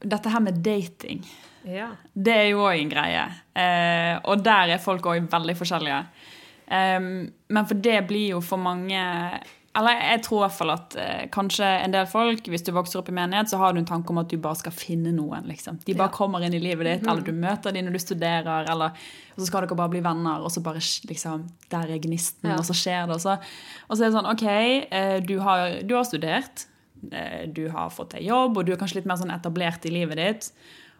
Dette 0.00 0.30
her 0.30 0.40
med 0.40 0.62
dating, 0.62 1.24
Ja. 1.64 1.88
det 2.14 2.34
er 2.36 2.48
jo 2.50 2.58
òg 2.64 2.78
en 2.80 2.90
greie. 2.90 3.24
Eh, 3.56 4.18
og 4.24 4.42
der 4.44 4.70
er 4.74 4.78
folk 4.78 5.02
òg 5.02 5.28
veldig 5.28 5.56
forskjellige. 5.58 6.06
Em, 6.70 7.32
men 7.48 7.64
for 7.66 7.74
det 7.74 8.06
blir 8.06 8.28
jo 8.34 8.40
for 8.44 8.58
mange 8.60 9.00
Eller 9.78 9.90
jeg 10.02 10.22
tror 10.22 10.38
i 10.38 10.42
hvert 10.48 10.56
fall 10.58 10.70
at 10.70 10.94
eh, 10.98 11.26
kanskje 11.30 11.64
en 11.84 11.92
del 11.92 12.06
folk, 12.06 12.40
hvis 12.50 12.64
du 12.66 12.72
vokser 12.72 12.98
opp 12.98 13.08
i 13.08 13.12
menighet, 13.14 13.48
så 13.48 13.58
har 13.60 13.72
du 13.72 13.78
en 13.78 13.84
tanke 13.86 14.10
om 14.10 14.18
at 14.18 14.28
du 14.28 14.36
bare 14.36 14.56
skal 14.56 14.72
finne 14.72 15.12
noen. 15.14 15.44
liksom. 15.46 15.78
De 15.84 15.94
bare 15.94 16.08
Ja. 16.10 16.16
kommer 16.16 16.42
inn 16.42 16.54
i 16.54 16.58
livet 16.58 16.84
ditt, 16.84 17.06
eller 17.06 17.20
du 17.22 17.30
møter 17.32 17.72
dem 17.72 17.84
når 17.86 17.92
du 17.92 17.98
studerer, 17.98 18.68
eller 18.68 18.86
og 18.90 19.38
så 19.38 19.46
skal 19.46 19.60
dere 19.66 19.76
bare 19.76 19.88
bli 19.90 20.00
venner, 20.00 20.40
og 20.42 20.50
så 20.50 20.62
bare 20.62 20.80
liksom 20.80 21.48
Der 21.70 21.78
er 21.94 21.98
gnisten, 21.98 22.50
Ja. 22.50 22.56
og 22.56 22.64
så 22.64 22.72
skjer 22.74 23.06
det. 23.06 23.14
Og 23.14 23.20
så, 23.20 23.38
og 23.88 23.96
så 23.96 24.02
er 24.04 24.10
det 24.10 24.16
sånn 24.18 24.32
OK, 24.32 24.42
eh, 24.90 25.20
du 25.20 25.38
har, 25.40 25.82
du 25.82 25.94
har 25.94 26.02
studert, 26.04 26.64
eh, 26.66 26.68
du 27.54 27.64
har 27.72 27.92
fått 27.94 28.16
deg 28.16 28.26
jobb, 28.26 28.58
og 28.58 28.66
du 28.66 28.74
er 28.74 28.80
kanskje 28.80 29.00
litt 29.00 29.08
mer 29.08 29.20
sånn 29.20 29.34
etablert 29.34 29.86
i 29.86 29.94
livet 29.94 30.18
ditt. 30.20 30.50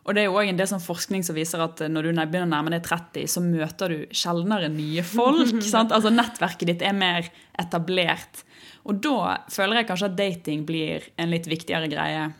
Og 0.09 0.15
det 0.17 0.23
er 0.23 0.31
jo 0.31 0.39
også 0.39 0.49
en 0.49 0.59
del 0.61 0.69
sånn 0.71 0.81
forskning 0.81 1.25
som 1.27 1.37
viser 1.37 1.61
at 1.61 1.83
når 1.93 2.07
du 2.07 2.11
begynner 2.17 2.47
å 2.47 2.49
nærme 2.49 2.73
deg 2.73 2.85
30, 2.87 3.29
så 3.29 3.43
møter 3.45 3.93
du 3.93 4.15
sjeldnere 4.17 4.71
nye 4.73 5.05
folk. 5.05 5.59
sant? 5.69 5.93
Altså 5.93 6.13
Nettverket 6.15 6.71
ditt 6.71 6.85
er 6.87 6.97
mer 6.97 7.29
etablert. 7.61 8.45
Og 8.89 9.03
da 9.05 9.43
føler 9.53 9.83
jeg 9.83 9.89
kanskje 9.91 10.09
at 10.09 10.17
dating 10.17 10.63
blir 10.69 11.05
en 11.21 11.29
litt 11.35 11.49
viktigere 11.51 11.91
greie. 11.93 12.31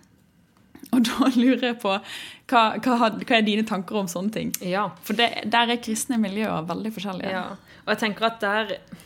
Og 0.89 1.05
da 1.05 1.29
lurer 1.43 1.67
jeg 1.75 1.79
på 1.83 1.93
hva, 1.93 2.63
hva, 2.81 2.97
hva 3.13 3.37
er 3.37 3.45
dine 3.45 3.67
tanker 3.69 4.01
om 4.01 4.09
sånne 4.09 4.33
ting? 4.33 4.55
ja. 4.65 4.87
For 5.05 5.19
det, 5.19 5.29
der 5.53 5.75
er 5.75 5.83
kristne 5.85 6.17
miljøer 6.23 6.65
veldig 6.71 6.95
forskjellige. 6.97 7.35
Ja, 7.37 7.51
og 7.85 7.93
jeg 7.93 8.01
tenker 8.07 8.31
at 8.31 8.41
der 8.41 8.73
er 8.79 9.05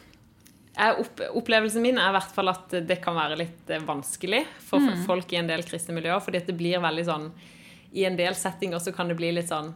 Opplevelsen 1.37 1.83
min 1.85 1.99
er 2.01 2.09
i 2.09 2.17
hvert 2.17 2.33
fall 2.33 2.49
at 2.49 2.71
det 2.89 3.01
kan 3.05 3.15
være 3.15 3.37
litt 3.37 3.71
eh, 3.71 3.83
vanskelig 3.85 4.45
for 4.65 4.81
Mm. 4.81 5.05
folk 5.07 5.33
i 5.33 5.37
en 5.37 5.47
del 5.47 5.63
kristne 5.63 5.93
miljøer. 5.95 6.21
fordi 6.21 6.41
det 6.47 6.57
blir 6.57 6.81
veldig 6.81 7.05
sånn 7.05 7.31
I 7.95 8.05
en 8.07 8.17
del 8.17 8.33
settinger 8.35 8.79
så 8.81 8.93
kan 8.95 9.09
det 9.09 9.17
bli 9.19 9.33
litt 9.33 9.49
sånn 9.49 9.75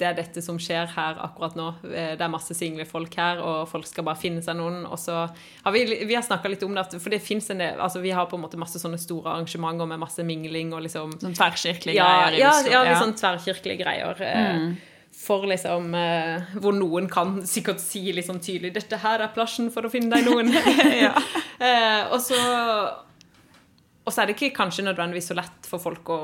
det 0.00 0.06
er 0.08 0.14
dette 0.16 0.40
som 0.40 0.56
skjer 0.56 0.86
her 0.94 1.18
akkurat 1.20 1.54
nå. 1.54 1.74
Eh, 1.92 2.16
Det 2.16 2.22
er 2.24 2.28
masse 2.32 2.54
single 2.56 2.86
folk 2.86 3.12
her, 3.16 3.36
og 3.44 3.68
folk 3.68 3.84
skal 3.84 4.02
bare 4.02 4.16
finne 4.16 4.40
seg 4.40 4.56
noen. 4.56 4.86
Og 4.88 4.96
så 4.96 5.28
har 5.62 5.72
vi, 5.72 5.84
vi 6.06 6.14
har 6.14 6.22
snakka 6.22 6.48
litt 6.48 6.62
om 6.62 6.72
det, 6.74 6.86
for 6.98 7.10
det 7.10 7.20
fins 7.20 7.50
en 7.50 7.58
del 7.58 7.76
altså 7.78 8.00
Vi 8.00 8.08
har 8.10 8.24
på 8.24 8.36
en 8.38 8.40
måte 8.46 8.56
masse 8.56 8.80
sånne 8.80 8.96
store 8.98 9.26
arrangementer 9.34 9.86
med 9.86 10.00
masse 10.00 10.24
mingling 10.24 10.72
og 10.72 10.80
liksom 10.86 11.12
Sånn 11.20 11.34
tverrkirkelige 11.36 11.96
ja, 12.00 12.30
greier 12.30 12.38
ja, 12.40 12.52
ja, 12.72 12.82
litt 12.88 12.96
sånn 13.02 13.12
tverrkirkelige 13.12 13.84
greier. 13.84 14.16
eh, 14.22 14.56
Mm. 14.56 14.76
For 15.20 15.44
liksom 15.48 15.94
eh, 15.94 16.52
Hvor 16.62 16.76
noen 16.76 17.08
kan 17.12 17.40
sikkert 17.48 17.82
si 17.82 18.06
sånn 18.24 18.40
tydelig 18.40 18.72
'Dette 18.74 19.00
her 19.02 19.20
er 19.20 19.34
plassen 19.34 19.70
for 19.72 19.86
å 19.86 19.92
finne 19.92 20.16
deg 20.16 20.28
noen'. 20.28 20.52
eh, 21.66 22.02
og 22.08 22.20
så 22.24 22.38
Og 24.04 24.12
så 24.12 24.22
er 24.22 24.30
det 24.30 24.38
ikke 24.38 24.56
kanskje 24.56 24.86
nødvendigvis 24.86 25.28
så 25.30 25.36
lett 25.36 25.68
for 25.68 25.82
folk 25.82 26.08
å 26.08 26.20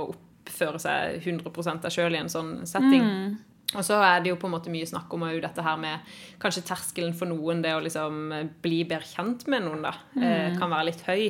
oppføre 0.46 0.80
seg 0.80 1.20
100 1.20 1.84
av 1.84 1.92
sjøl 1.92 2.16
i 2.16 2.22
en 2.22 2.32
sånn 2.32 2.56
setting. 2.66 3.04
Mm. 3.04 3.36
Og 3.74 3.82
så 3.84 3.98
er 3.98 4.22
det 4.22 4.30
jo 4.30 4.38
på 4.38 4.46
en 4.46 4.54
måte 4.54 4.70
mye 4.70 4.86
snakk 4.86 5.12
om 5.14 5.24
jo 5.26 5.40
dette 5.42 5.62
her 5.64 5.78
med 5.80 6.10
kanskje 6.42 6.62
terskelen 6.68 7.14
for 7.18 7.28
noen, 7.28 7.64
det 7.64 7.74
å 7.74 7.82
liksom 7.82 8.30
bli 8.62 8.84
bedre 8.86 9.08
kjent 9.10 9.46
med 9.50 9.64
noen, 9.66 9.82
da, 9.82 9.92
eh, 10.22 10.54
kan 10.56 10.70
være 10.70 10.86
litt 10.92 11.02
høy. 11.08 11.24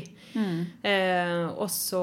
Eh, 0.84 1.35
og 1.66 1.72
så 1.74 2.02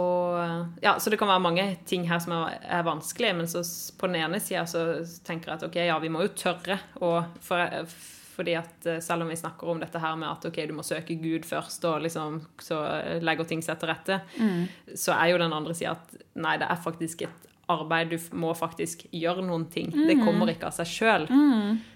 Ja, 0.83 0.97
så 0.99 1.11
det 1.11 1.19
kan 1.21 1.31
være 1.31 1.43
mange 1.43 1.67
ting 1.89 2.07
her 2.09 2.19
som 2.23 2.35
er, 2.37 2.57
er 2.61 2.83
vanskelig, 2.87 3.33
men 3.39 3.49
så 3.49 3.63
på 3.97 4.09
den 4.11 4.19
ene 4.21 4.41
sida 4.43 4.65
så 4.69 4.83
tenker 5.25 5.53
jeg 5.53 5.61
at 5.61 5.67
ok, 5.69 5.79
ja, 5.87 5.99
vi 6.03 6.11
må 6.13 6.25
jo 6.25 6.33
tørre 6.37 6.79
å 7.01 7.15
for, 7.43 7.63
fordi 8.33 8.55
at 8.57 8.87
eh, 8.89 8.99
selv 9.03 9.25
om 9.25 9.31
vi 9.31 9.37
snakker 9.39 9.69
om 9.69 9.81
dette 9.81 10.01
her 10.01 10.17
med 10.19 10.29
at 10.31 10.45
ok, 10.49 10.59
du 10.69 10.75
må 10.77 10.85
søke 10.85 11.17
Gud 11.21 11.45
først, 11.47 11.85
og 11.89 12.03
liksom 12.05 12.41
så 12.61 12.81
legger 13.23 13.49
ting 13.49 13.61
seg 13.65 13.79
til 13.81 13.91
rette, 13.93 14.19
så 14.97 15.15
er 15.15 15.31
jo 15.33 15.41
den 15.41 15.53
andre 15.53 15.75
sida 15.77 15.95
at 15.95 16.15
nei, 16.33 16.57
det 16.61 16.67
er 16.69 16.81
faktisk 16.81 17.21
et 17.27 17.49
arbeid. 17.71 18.09
Du 18.11 18.35
må 18.35 18.51
faktisk 18.57 19.05
gjøre 19.15 19.45
noen 19.45 19.65
ting. 19.71 19.91
Det 19.93 20.17
kommer 20.25 20.49
ikke 20.51 20.67
av 20.67 20.75
seg 20.75 20.89
sjøl. 20.89 21.27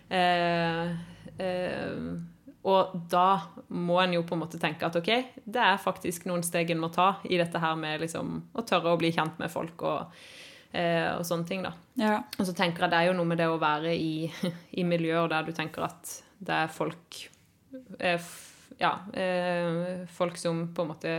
Eh, 0.10 0.92
eh, 1.44 1.98
og 2.64 2.96
da 3.10 3.42
må 3.70 4.00
en 4.02 4.14
jo 4.14 4.24
på 4.24 4.36
en 4.36 4.42
måte 4.42 4.60
tenke 4.60 4.86
at 4.86 4.96
ok, 4.96 5.10
det 5.46 5.62
er 5.62 5.78
faktisk 5.78 6.26
noen 6.26 6.44
steg 6.44 6.72
en 6.72 6.80
må 6.82 6.90
ta 6.92 7.16
i 7.30 7.38
dette 7.38 7.60
her 7.60 7.76
med 7.80 8.02
liksom 8.02 8.42
å 8.58 8.66
tørre 8.68 8.92
å 8.96 9.00
bli 9.00 9.12
kjent 9.16 9.38
med 9.40 9.52
folk 9.52 9.82
og, 9.88 10.12
eh, 10.74 11.14
og 11.16 11.24
sånne 11.26 11.48
ting, 11.48 11.64
da. 11.64 11.72
Ja. 11.96 12.18
Og 12.40 12.46
så 12.50 12.54
tenker 12.58 12.84
jeg 12.84 12.92
det 12.92 12.98
er 13.00 13.08
jo 13.12 13.18
noe 13.20 13.26
med 13.30 13.38
det 13.38 13.48
å 13.48 13.60
være 13.62 13.94
i, 13.96 14.32
i 14.82 14.84
miljøer 14.84 15.30
der 15.32 15.44
du 15.48 15.54
tenker 15.56 15.86
at 15.88 16.18
det 16.40 16.54
er 16.54 16.68
folk 16.68 17.22
eh, 18.00 18.20
Ja, 18.80 19.00
eh, 19.14 20.04
folk 20.14 20.38
som 20.38 20.68
på 20.76 20.84
en 20.84 20.92
måte 20.92 21.14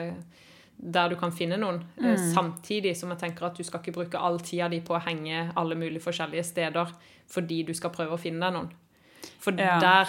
Der 0.79 1.09
du 1.11 1.17
kan 1.19 1.33
finne 1.35 1.57
noen. 1.59 1.81
Mm. 1.99 2.17
samtidig 2.35 2.93
som 2.97 3.11
jeg 3.11 3.19
tenker 3.19 3.47
at 3.49 3.57
du 3.59 3.65
skal 3.65 3.81
ikke 3.81 3.97
bruke 3.97 4.19
all 4.19 4.39
tida 4.39 4.69
di 4.71 4.79
på 4.81 4.95
å 4.95 5.01
henge 5.03 5.49
alle 5.57 5.75
mulige 5.75 6.05
forskjellige 6.05 6.45
steder 6.45 6.93
fordi 7.29 7.65
du 7.67 7.73
skal 7.75 7.91
prøve 7.91 8.15
å 8.15 8.21
finne 8.21 8.41
deg 8.47 8.55
noen. 8.55 8.69
For 9.43 9.53
Ja. 9.59 9.79
der 9.81 10.07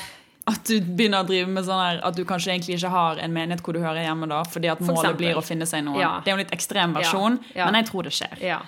At 0.50 0.64
du 0.66 0.80
begynner 0.82 1.22
å 1.24 1.28
drive 1.30 1.48
med 1.52 1.68
sånn 1.68 1.80
her 1.84 2.02
At 2.10 2.18
du 2.18 2.24
kanskje 2.26 2.54
egentlig 2.56 2.80
ikke 2.80 2.90
har 2.94 3.22
en 3.22 3.34
menighet 3.36 3.62
hvor 3.66 3.78
du 3.78 3.82
hører 3.84 4.02
hjemme 4.08 4.30
da, 4.32 4.42
fordi 4.50 4.72
at 4.72 4.82
For 4.82 4.90
målet 4.92 5.12
eksempel. 5.12 5.22
blir 5.24 5.38
å 5.40 5.46
finne 5.46 5.68
seg 5.70 5.86
noen. 5.86 6.02
Ja. 6.02 6.12
Det 6.24 6.32
er 6.32 6.36
jo 6.36 6.40
en 6.40 6.46
litt 6.46 6.58
ekstrem 6.58 6.94
versjon, 6.98 7.40
Ja, 7.56 7.70
men 7.70 7.82
jeg 7.84 7.90
tror 7.92 8.08
det 8.10 8.16
skjer. 8.18 8.38
Ja. 8.44 8.62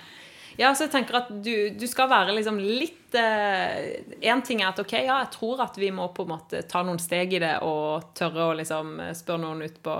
Ja, 0.60 0.74
så 0.76 0.84
jeg 0.84 0.91
tenker 0.91 1.15
at 1.22 1.30
du, 1.44 1.54
du 1.80 1.86
skal 1.88 2.10
være 2.12 2.34
liksom 2.36 2.58
litt 2.60 2.98
Én 3.15 4.24
eh, 4.24 4.41
ting 4.46 4.62
er 4.62 4.70
at 4.70 4.80
OK, 4.80 4.94
ja, 4.94 5.17
jeg 5.24 5.32
tror 5.34 5.60
at 5.63 5.76
vi 5.80 5.89
må 5.96 6.06
på 6.15 6.24
en 6.24 6.32
måte 6.32 6.62
ta 6.70 6.84
noen 6.86 7.00
steg 7.02 7.34
i 7.36 7.41
det 7.44 7.54
og 7.67 8.12
tørre 8.15 8.46
å 8.52 8.54
liksom 8.60 8.94
spørre 9.17 9.41
noen 9.44 9.65
ut 9.65 9.80
på 9.84 9.96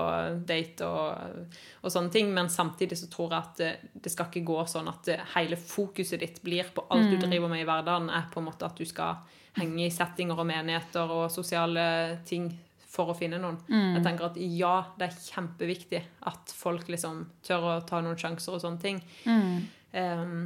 date 0.48 0.86
og, 0.88 1.50
og 1.82 1.92
sånne 1.92 2.12
ting, 2.14 2.30
men 2.32 2.48
samtidig 2.52 2.96
så 3.00 3.10
tror 3.12 3.34
jeg 3.34 3.40
at 3.42 3.60
det, 3.60 3.72
det 4.06 4.12
skal 4.14 4.30
ikke 4.30 4.44
gå 4.48 4.62
sånn 4.70 4.88
at 4.92 5.10
hele 5.34 5.58
fokuset 5.60 6.20
ditt 6.24 6.40
blir 6.44 6.68
på 6.72 6.86
alt 6.88 7.10
du 7.10 7.18
Mm. 7.18 7.26
driver 7.28 7.52
med 7.52 7.60
i 7.64 7.68
hverdagen, 7.68 8.08
er 8.12 8.30
på 8.32 8.40
en 8.40 8.48
måte 8.48 8.64
at 8.68 8.76
du 8.80 8.84
skal 8.88 9.20
henge 9.58 9.86
i 9.86 9.90
settinger 9.92 10.38
og 10.38 10.46
menigheter 10.48 11.10
og 11.12 11.30
sosiale 11.30 12.18
ting 12.28 12.50
for 12.92 13.08
å 13.12 13.16
finne 13.16 13.38
noen. 13.40 13.56
Mm. 13.68 13.94
Jeg 13.96 14.02
tenker 14.04 14.26
at 14.30 14.36
ja, 14.36 14.74
det 14.98 15.06
er 15.08 15.20
kjempeviktig 15.32 16.02
at 16.28 16.52
folk 16.56 16.88
liksom 16.92 17.22
tør 17.46 17.68
å 17.70 17.76
ta 17.88 18.00
noen 18.04 18.18
sjanser 18.20 18.52
og 18.56 18.60
sånne 18.64 18.80
ting. 18.82 18.98
Mm. 19.24 19.54
Um, 19.92 20.42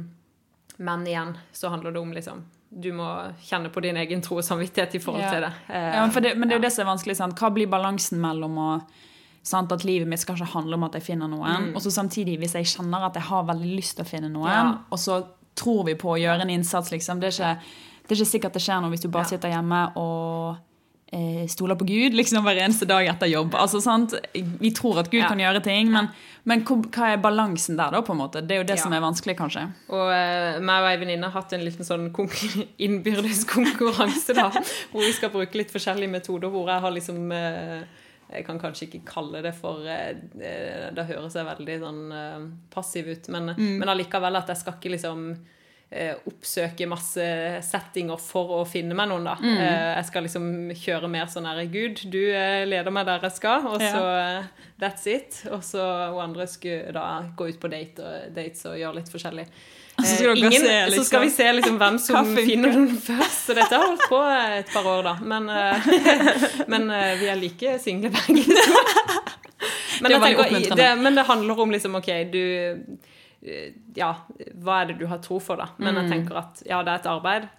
men 0.77 1.07
igjen 1.07 1.33
så 1.55 1.71
handler 1.73 1.91
det 1.95 1.99
om 2.03 2.11
liksom 2.13 2.41
Du 2.69 2.89
må 2.93 3.07
kjenne 3.47 3.69
på 3.71 3.79
din 3.81 3.95
egen 3.97 4.19
tro 4.21 4.35
og 4.37 4.43
samvittighet 4.43 4.95
i 4.95 4.99
forhold 4.99 5.23
Ja. 5.23 5.31
til 5.31 5.41
det. 5.45 5.51
Uh, 5.69 5.93
Ja, 5.95 6.07
det, 6.19 6.33
men 6.37 6.49
det 6.49 6.55
er 6.55 6.59
jo 6.59 6.65
det 6.67 6.71
som 6.75 6.83
er 6.85 6.91
vanskelig. 6.91 7.15
Sant? 7.15 7.39
Hva 7.39 7.49
blir 7.55 7.67
balansen 7.71 8.19
mellom 8.19 8.57
å 8.59 8.69
sant, 9.47 9.71
At 9.71 9.85
livet 9.87 10.07
mitt 10.11 10.19
skal 10.19 10.35
ikke 10.35 10.51
handle 10.51 10.75
om 10.75 10.83
at 10.83 10.93
jeg 10.99 11.03
finner 11.03 11.27
noen, 11.31 11.69
og 11.73 11.79
så 11.81 11.89
samtidig, 11.95 12.37
hvis 12.41 12.53
jeg 12.59 12.65
kjenner 12.67 13.05
at 13.07 13.13
jeg 13.15 13.23
har 13.23 13.45
veldig 13.47 13.75
lyst 13.77 13.95
til 13.95 14.03
å 14.03 14.07
finne 14.09 14.27
noen, 14.29 14.51
Ja. 14.51 14.77
og 14.91 14.99
så 14.99 15.21
tror 15.55 15.85
vi 15.85 15.93
på 15.95 16.11
å 16.11 16.19
gjøre 16.19 16.41
en 16.41 16.49
innsats, 16.49 16.91
liksom. 16.91 17.21
Det 17.21 17.29
er 17.39 17.55
ikke, 17.55 17.61
det 18.07 18.15
er 18.15 18.21
ikke 18.23 18.31
sikkert 18.31 18.55
det 18.55 18.63
skjer 18.63 18.79
noe 18.81 18.93
hvis 18.93 19.03
du 19.03 19.11
bare 19.11 19.27
sitter 19.27 19.51
hjemme 19.51 19.81
og 19.99 20.55
eh, 21.11 21.47
stoler 21.47 21.75
på 21.75 21.87
Gud 21.87 22.15
liksom 22.15 22.45
hver 22.45 22.59
eneste 22.63 22.87
dag 22.87 23.07
etter 23.07 23.29
jobb. 23.31 23.55
Altså? 23.59 23.79
Vi 24.33 24.71
tror 24.75 25.01
at 25.01 25.11
Gud 25.11 25.23
kan 25.23 25.39
gjøre 25.39 25.61
ting, 25.65 25.91
men, 25.93 26.09
men 26.47 26.63
hva 26.67 27.11
er 27.13 27.21
balansen 27.23 27.79
der, 27.79 27.93
da? 27.95 28.03
på 28.05 28.15
en 28.15 28.21
måte? 28.21 28.43
Det 28.43 28.55
er 28.55 28.63
jo 28.63 28.69
det 28.69 28.79
som 28.81 28.95
er 28.95 29.03
vanskelig, 29.03 29.37
kanskje. 29.39 29.67
Og 29.91 30.11
eh, 30.13 30.59
meg 30.63 30.83
og 30.83 30.89
ei 30.91 30.97
venninne 31.03 31.29
har 31.29 31.41
hatt 31.41 31.55
en 31.57 31.65
liten 31.65 31.87
sånn 31.87 32.09
innbyrdes 32.87 33.45
konkurranse, 33.49 34.35
da. 34.37 34.49
Hvor 34.91 35.05
vi 35.05 35.13
skal 35.15 35.33
bruke 35.33 35.59
litt 35.59 35.73
forskjellige 35.73 36.15
metoder. 36.17 36.51
Hvor 36.53 36.71
jeg 36.71 36.83
har 36.85 36.95
liksom 36.95 37.31
eh, 37.35 38.05
Jeg 38.27 38.43
kan 38.43 38.57
kanskje 38.59 38.89
ikke 38.89 39.05
kalle 39.07 39.39
det 39.43 39.53
for 39.55 39.85
eh, 39.87 40.17
eh, 40.39 40.87
Det 40.95 41.05
høres 41.11 41.35
jeg 41.37 41.47
veldig 41.47 41.77
sånn 41.83 42.01
eh, 42.11 42.41
passiv 42.73 43.07
ut, 43.07 43.29
men, 43.31 43.53
men 43.55 43.93
allikevel 43.93 44.41
at 44.41 44.51
jeg 44.51 44.63
skal 44.63 44.75
ikke 44.79 44.97
liksom 44.97 45.29
oppsøke 46.27 46.83
masse 46.89 47.23
settinger 47.63 48.19
for 48.19 48.57
å 48.57 48.63
finne 48.67 48.95
meg 48.97 49.07
noen, 49.07 49.23
da. 49.29 49.37
Mm. 49.39 49.53
jeg 49.55 50.07
skal 50.09 50.25
liksom 50.27 50.49
kjøre 50.75 51.07
mer 51.07 51.29
sånn 51.31 51.47
her 51.47 51.61
Gud, 51.71 52.01
du 52.11 52.19
eh, 52.27 52.65
leder 52.67 52.91
meg 52.91 53.07
der 53.07 53.23
jeg 53.23 53.37
skal, 53.37 53.69
og 53.71 53.79
så 53.79 54.01
ja. 54.03 54.41
That's 54.77 55.07
it. 55.09 55.39
Og 55.49 55.63
så 55.65 55.81
hun 56.13 56.21
andre 56.21 56.45
skulle 56.49 56.91
da 56.93 57.07
gå 57.37 57.47
ut 57.49 57.59
på 57.61 57.69
date 57.71 58.03
og, 58.03 58.29
dates 58.35 58.61
og 58.69 58.77
gjøre 58.77 58.99
litt 58.99 59.09
forskjellig. 59.09 59.47
Og 59.97 60.05
så 60.05 60.11
Eh, 60.11 60.17
skal 60.17 60.27
dere 60.27 60.37
ingen, 60.37 60.61
se, 60.61 60.73
liksom. 60.85 60.97
Så 61.03 61.07
skal 61.07 61.23
vi 61.23 61.29
se 61.33 61.47
liksom 61.57 61.77
hvem 61.81 61.99
som 62.07 62.31
finner 62.37 62.75
noen 62.75 62.99
først. 63.01 63.39
Så 63.47 63.55
dette 63.57 63.73
har 63.73 63.87
holdt 63.87 64.05
på 64.11 64.21
et 64.59 64.73
par 64.73 64.89
år, 64.91 65.07
da. 65.07 65.15
Men, 65.33 65.49
eh, 65.49 65.89
men 66.73 66.89
eh, 66.93 67.15
vi 67.21 67.31
er 67.31 67.41
like 67.41 67.77
single 67.81 68.13
begge 68.13 68.45
to. 68.45 68.83
Men, 69.97 70.11
Det 70.11 70.17
tenker, 70.21 70.95
men 71.01 71.15
det 71.17 71.23
handler 71.25 71.59
om 71.59 71.71
liksom 71.73 71.95
OK, 71.97 72.09
du 72.29 72.37
eh, 72.37 72.75
Ja, 73.95 74.15
hva 74.57 74.81
er 74.81 74.85
det 74.87 74.97
du 74.99 75.05
har 75.07 75.19
tro 75.19 75.39
for, 75.39 75.55
da? 75.57 75.69
Men 75.77 75.95
Mm. 75.95 76.01
jeg 76.01 76.11
tenker 76.11 76.37
at 76.37 76.63
ja, 76.65 76.81
det 76.83 76.89
er 76.91 76.95
et 76.99 77.05
arbeid. 77.05 77.49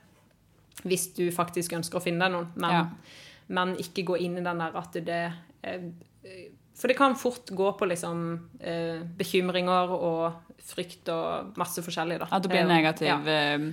Hvis 0.84 1.14
du 1.14 1.30
faktisk 1.30 1.72
ønsker 1.72 1.98
å 1.98 2.02
finne 2.02 2.20
deg 2.24 2.32
noen. 2.32 2.48
Men, 2.56 2.70
Ja. 2.70 2.86
men 3.48 3.76
ikke 3.76 4.04
gå 4.04 4.18
inn 4.20 4.38
i 4.38 4.42
den 4.42 4.58
der 4.58 4.76
at 4.76 4.92
det 4.92 5.32
eh, 5.64 5.80
For 6.78 6.86
det 6.88 6.96
kan 6.96 7.14
fort 7.16 7.46
gå 7.50 7.72
på 7.78 7.88
liksom 7.88 8.48
eh, 8.60 9.00
bekymringer 9.02 9.90
og 9.90 10.32
frykt 10.62 11.08
og 11.08 11.56
masse 11.56 11.82
forskjellig, 11.82 12.18
da. 12.20 12.28
At 12.30 12.42
det 12.42 12.50
blir 12.50 12.60
Eh, 12.60 12.66
negativ, 12.68 13.06
Ja. 13.08 13.18
eh, 13.26 13.72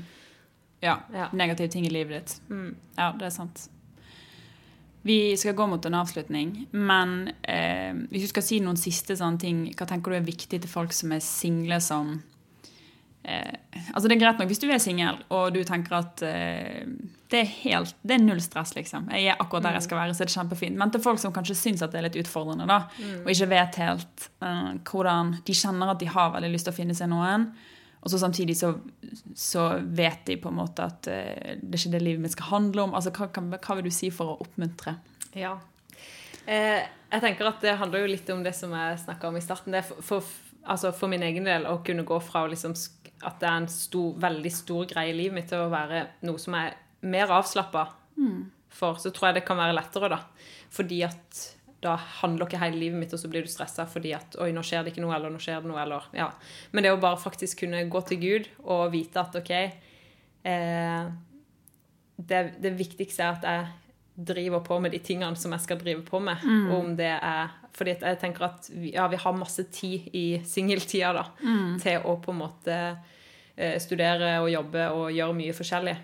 ja, 0.82 0.98
Ja. 1.14 1.28
negativ 1.34 1.70
ting 1.70 1.86
i 1.86 1.90
livet 1.90 2.26
ditt. 2.26 2.40
Mm. 2.50 2.76
Ja, 2.98 3.12
det 3.12 3.24
er 3.28 3.30
sant. 3.30 3.70
Vi 5.06 5.38
skal 5.38 5.54
gå 5.54 5.68
mot 5.70 5.86
en 5.86 5.98
avslutning, 6.00 6.54
men 6.74 7.28
eh, 7.46 7.94
hvis 8.10 8.26
du 8.26 8.32
skal 8.32 8.46
si 8.46 8.58
noen 8.64 8.80
siste 8.80 9.14
sånne 9.20 9.42
ting, 9.42 9.60
hva 9.78 9.86
tenker 9.86 10.10
du 10.10 10.18
er 10.18 10.26
viktig 10.26 10.58
til 10.64 10.72
folk 10.72 10.96
som 10.98 11.14
er 11.14 11.22
single 11.22 11.78
som 11.84 12.16
eh, 13.22 13.54
Altså 13.92 14.08
Det 14.08 14.16
er 14.16 14.24
greit 14.24 14.42
nok 14.42 14.50
hvis 14.50 14.64
du 14.64 14.66
er 14.72 14.82
singel 14.82 15.20
og 15.30 15.54
du 15.54 15.62
tenker 15.68 16.00
at 16.00 16.26
eh, 16.26 16.90
det 17.30 17.44
er 17.44 17.54
helt, 17.66 17.94
det 18.02 18.18
er 18.18 18.24
null 18.24 18.42
stress, 18.42 18.74
liksom. 18.78 19.12
Jeg 19.14 19.30
er 19.30 19.40
akkurat 19.42 19.66
der 19.66 19.78
jeg 19.78 19.86
skal 19.86 19.98
være, 19.98 20.14
så 20.18 20.24
er 20.24 20.30
det 20.30 20.36
kjempefint. 20.38 20.78
Men 20.78 20.92
til 20.94 21.02
folk 21.04 21.22
som 21.22 21.34
kanskje 21.36 21.58
syns 21.58 21.82
at 21.86 21.94
det 21.94 22.00
er 22.00 22.06
litt 22.08 22.20
utfordrende, 22.22 22.68
da, 22.70 22.84
og 23.24 23.32
ikke 23.34 23.50
vet 23.54 23.80
helt 23.82 24.28
eh, 24.46 24.74
hvordan 24.90 25.34
De 25.46 25.56
kjenner 25.58 25.94
at 25.94 26.02
de 26.02 26.10
har 26.10 26.34
veldig 26.34 26.52
lyst 26.54 26.70
til 26.70 26.74
å 26.74 26.80
finne 26.82 26.98
seg 26.98 27.10
noen, 27.14 27.50
og 28.06 28.12
så 28.14 28.20
samtidig 28.22 28.54
så, 28.60 28.70
så 29.34 29.64
vet 29.82 30.28
de 30.28 30.38
på 30.38 30.52
en 30.52 30.60
måte 30.60 30.86
at 30.86 31.08
uh, 31.10 31.56
det 31.58 31.72
er 31.72 31.80
ikke 31.80 31.94
det 31.96 32.04
livet 32.04 32.22
mitt 32.22 32.36
skal 32.36 32.52
handle 32.52 32.86
om. 32.86 32.94
Altså, 32.98 33.10
hva, 33.16 33.32
kan, 33.34 33.50
hva 33.50 33.78
vil 33.80 33.88
du 33.88 33.94
si 33.94 34.12
for 34.14 34.36
å 34.36 34.44
oppmuntre? 34.46 34.94
Ja. 35.34 35.56
Eh, 36.46 36.86
jeg 36.86 37.24
tenker 37.24 37.50
at 37.50 37.66
det 37.66 37.74
handler 37.80 38.04
jo 38.04 38.12
litt 38.14 38.30
om 38.30 38.44
det 38.46 38.54
som 38.54 38.74
jeg 38.78 39.02
snakka 39.02 39.32
om 39.32 39.40
i 39.40 39.44
starten. 39.44 39.74
Det 39.74 39.82
er 39.82 39.88
for, 39.90 40.06
for, 40.06 40.30
altså 40.62 40.94
for 40.94 41.10
min 41.10 41.26
egen 41.26 41.50
del 41.50 41.66
å 41.66 41.80
kunne 41.86 42.06
gå 42.06 42.20
fra 42.22 42.46
liksom, 42.52 42.78
at 43.26 43.42
det 43.42 43.50
er 43.50 43.58
en 43.64 43.70
stor, 43.74 44.14
veldig 44.22 44.54
stor 44.54 44.86
greie 44.94 45.14
i 45.14 45.18
livet 45.18 45.40
mitt, 45.40 45.50
til 45.50 45.66
å 45.66 45.74
være 45.74 46.06
noe 46.30 46.42
som 46.42 46.58
er 46.62 46.78
mer 47.10 47.34
avslappa 47.34 47.88
for, 48.76 49.02
så 49.02 49.10
tror 49.10 49.32
jeg 49.32 49.40
det 49.40 49.48
kan 49.48 49.58
være 49.60 49.76
lettere, 49.78 50.12
da. 50.14 50.22
Fordi 50.74 51.02
at 51.08 51.42
da 51.86 51.96
handler 52.20 52.50
ikke 52.50 52.62
hele 52.62 52.82
livet 52.82 53.00
mitt, 53.00 53.14
og 53.14 53.22
så 53.22 53.30
blir 53.32 53.46
du 53.46 53.52
stressa 53.52 53.86
fordi 53.90 54.16
at 54.18 54.38
oi, 54.42 54.50
nå 54.56 54.64
skjer 54.66 54.84
det 54.84 54.94
ikke 54.94 55.06
noe, 55.06 55.14
eller 55.16 55.34
nå 55.34 55.42
skjer 55.42 55.62
det 55.62 55.70
noe, 55.70 55.80
eller 55.82 56.10
ja. 56.18 56.32
Men 56.74 56.86
det 56.86 56.94
å 56.96 57.02
bare 57.02 57.22
faktisk 57.22 57.64
kunne 57.64 57.86
gå 57.92 58.02
til 58.10 58.22
Gud 58.24 58.52
og 58.66 58.90
vite 58.96 59.22
at 59.22 59.38
OK 59.40 59.54
eh, 59.56 61.10
det, 62.16 62.42
det 62.64 62.74
viktigste 62.80 63.26
er 63.26 63.36
at 63.36 63.50
jeg 63.50 63.66
driver 64.16 64.64
på 64.64 64.80
med 64.80 64.94
de 64.96 65.02
tingene 65.04 65.36
som 65.36 65.52
jeg 65.52 65.66
skal 65.66 65.80
drive 65.82 66.06
på 66.08 66.22
med. 66.24 66.40
Og 66.72 66.78
om 66.78 66.94
det 66.96 67.12
er 67.18 67.52
fordi 67.76 67.98
jeg 68.00 68.20
tenker 68.22 68.46
at 68.48 68.70
vi, 68.72 68.94
ja, 68.96 69.08
vi 69.12 69.20
har 69.20 69.36
masse 69.36 69.66
tid 69.76 70.08
i 70.16 70.40
singeltida 70.48 71.12
da, 71.18 71.26
til 71.84 72.06
å 72.08 72.16
på 72.24 72.32
en 72.32 72.40
måte 72.40 72.78
eh, 73.56 73.76
studere 73.84 74.38
og 74.40 74.48
jobbe 74.54 74.86
og 74.96 75.10
gjøre 75.12 75.36
mye 75.36 75.56
forskjellig. 75.58 75.96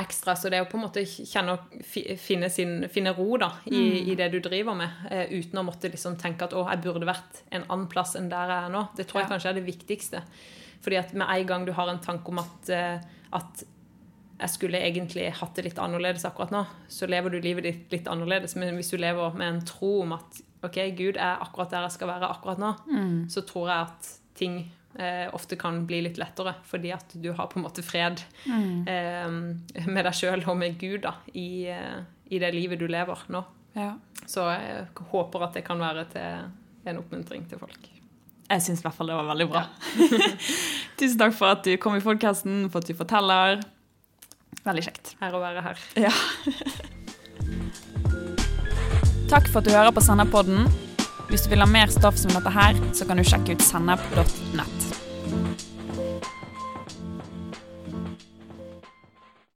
Ekstra, 0.00 0.34
Så 0.34 0.48
det 0.48 0.58
er 0.58 0.64
å 0.64 0.70
på 0.70 0.78
en 0.78 0.84
måte 0.86 1.02
kjenne 1.04 1.52
og 1.58 1.74
finne, 2.18 2.48
sin, 2.50 2.86
finne 2.88 3.12
ro 3.16 3.36
da, 3.36 3.50
i, 3.68 4.10
i 4.10 4.14
det 4.16 4.30
du 4.32 4.38
driver 4.40 4.74
med, 4.78 4.88
eh, 5.10 5.26
uten 5.28 5.60
å 5.60 5.64
måtte 5.66 5.90
liksom 5.92 6.16
tenke 6.16 6.46
at 6.48 6.54
å, 6.56 6.62
jeg 6.70 6.80
burde 6.86 7.04
vært 7.08 7.42
en 7.52 7.66
annen 7.68 7.86
plass 7.92 8.14
enn 8.16 8.30
der 8.32 8.48
jeg 8.48 8.64
er 8.70 8.72
nå. 8.72 8.86
Det 8.96 9.06
tror 9.10 9.20
jeg 9.20 9.28
Ja. 9.28 9.34
kanskje 9.34 9.50
er 9.50 9.58
det 9.60 9.66
viktigste. 9.66 10.22
Fordi 10.82 10.96
at 10.98 11.12
med 11.14 11.28
en 11.28 11.46
gang 11.46 11.64
du 11.66 11.72
har 11.72 11.88
en 11.92 12.00
tanke 12.00 12.28
om 12.32 12.38
at, 12.40 12.70
eh, 12.70 12.98
at 13.32 13.64
jeg 14.40 14.48
skulle 14.50 14.80
egentlig 14.80 15.30
hatt 15.38 15.54
det 15.54 15.64
litt 15.68 15.78
annerledes 15.78 16.24
akkurat 16.24 16.50
nå, 16.50 16.64
så 16.88 17.06
lever 17.06 17.30
du 17.30 17.40
livet 17.40 17.62
ditt 17.62 17.92
litt 17.92 18.08
annerledes. 18.10 18.56
Men 18.56 18.74
hvis 18.74 18.90
du 18.90 18.96
lever 18.96 19.36
med 19.36 19.48
en 19.48 19.60
tro 19.64 20.00
om 20.02 20.12
at 20.16 20.40
ok, 20.64 20.80
Gud 20.96 21.16
er 21.16 21.36
akkurat 21.44 21.70
der 21.70 21.82
jeg 21.82 21.92
skal 21.92 22.08
være 22.08 22.30
akkurat 22.32 22.58
nå, 22.58 22.72
så 23.28 23.44
tror 23.46 23.68
jeg 23.68 23.86
at 23.86 24.10
ting 24.34 24.72
eh, 24.98 25.28
ofte 25.34 25.56
kan 25.60 25.82
bli 25.86 26.02
litt 26.06 26.18
lettere, 26.20 26.54
fordi 26.68 26.92
at 26.94 27.14
du 27.14 27.30
har 27.36 27.48
på 27.52 27.60
en 27.60 27.66
måte 27.66 27.84
fred 27.84 28.22
eh, 28.48 29.28
med 29.28 30.02
deg 30.04 30.14
sjøl 30.16 30.44
og 30.46 30.58
med 30.60 30.78
Gud 30.80 31.02
da, 31.06 31.16
i, 31.32 31.66
eh, 31.72 32.02
i 32.32 32.40
det 32.42 32.52
livet 32.56 32.80
du 32.82 32.88
lever 32.90 33.24
nå. 33.32 33.44
Ja. 33.78 33.94
Så 34.28 34.46
jeg 34.52 34.86
håper 35.12 35.48
at 35.48 35.56
det 35.56 35.64
kan 35.66 35.80
være 35.80 36.06
til 36.12 36.90
en 36.90 37.00
oppmuntring 37.00 37.46
til 37.48 37.60
folk. 37.62 37.88
Jeg 38.52 38.64
syns 38.66 38.82
i 38.82 38.84
hvert 38.84 38.96
fall 38.96 39.08
det 39.08 39.16
var 39.16 39.30
veldig 39.30 39.48
bra. 39.48 39.62
Tusen 41.00 41.20
takk 41.20 41.36
for 41.38 41.54
at 41.54 41.64
du 41.64 41.72
kom 41.80 41.96
i 41.96 42.04
podkasten, 42.04 42.66
for 42.72 42.82
at 42.82 42.90
du 42.90 42.98
forteller. 42.98 43.62
Veldig 44.66 44.84
kjekt. 44.84 45.14
Her 45.22 45.34
å 45.34 45.40
være 45.42 45.64
her. 45.64 45.86
Ja. 46.04 46.12
Takk 49.32 49.48
for 49.48 49.62
at 49.62 49.64
du 49.64 49.72
hører 49.72 49.94
på 49.96 50.02
Sennepodden. 50.04 50.66
Hvis 51.28 51.44
du 51.44 51.52
vil 51.52 51.64
ha 51.64 51.68
mer 51.68 51.92
stoff 51.92 52.18
som 52.20 52.32
dette 52.34 52.52
her, 52.52 52.80
så 52.92 53.06
kan 53.08 53.20
du 53.20 53.24
sjekke 53.26 53.56
ut 53.56 53.64
sennep.nett. 53.64 54.91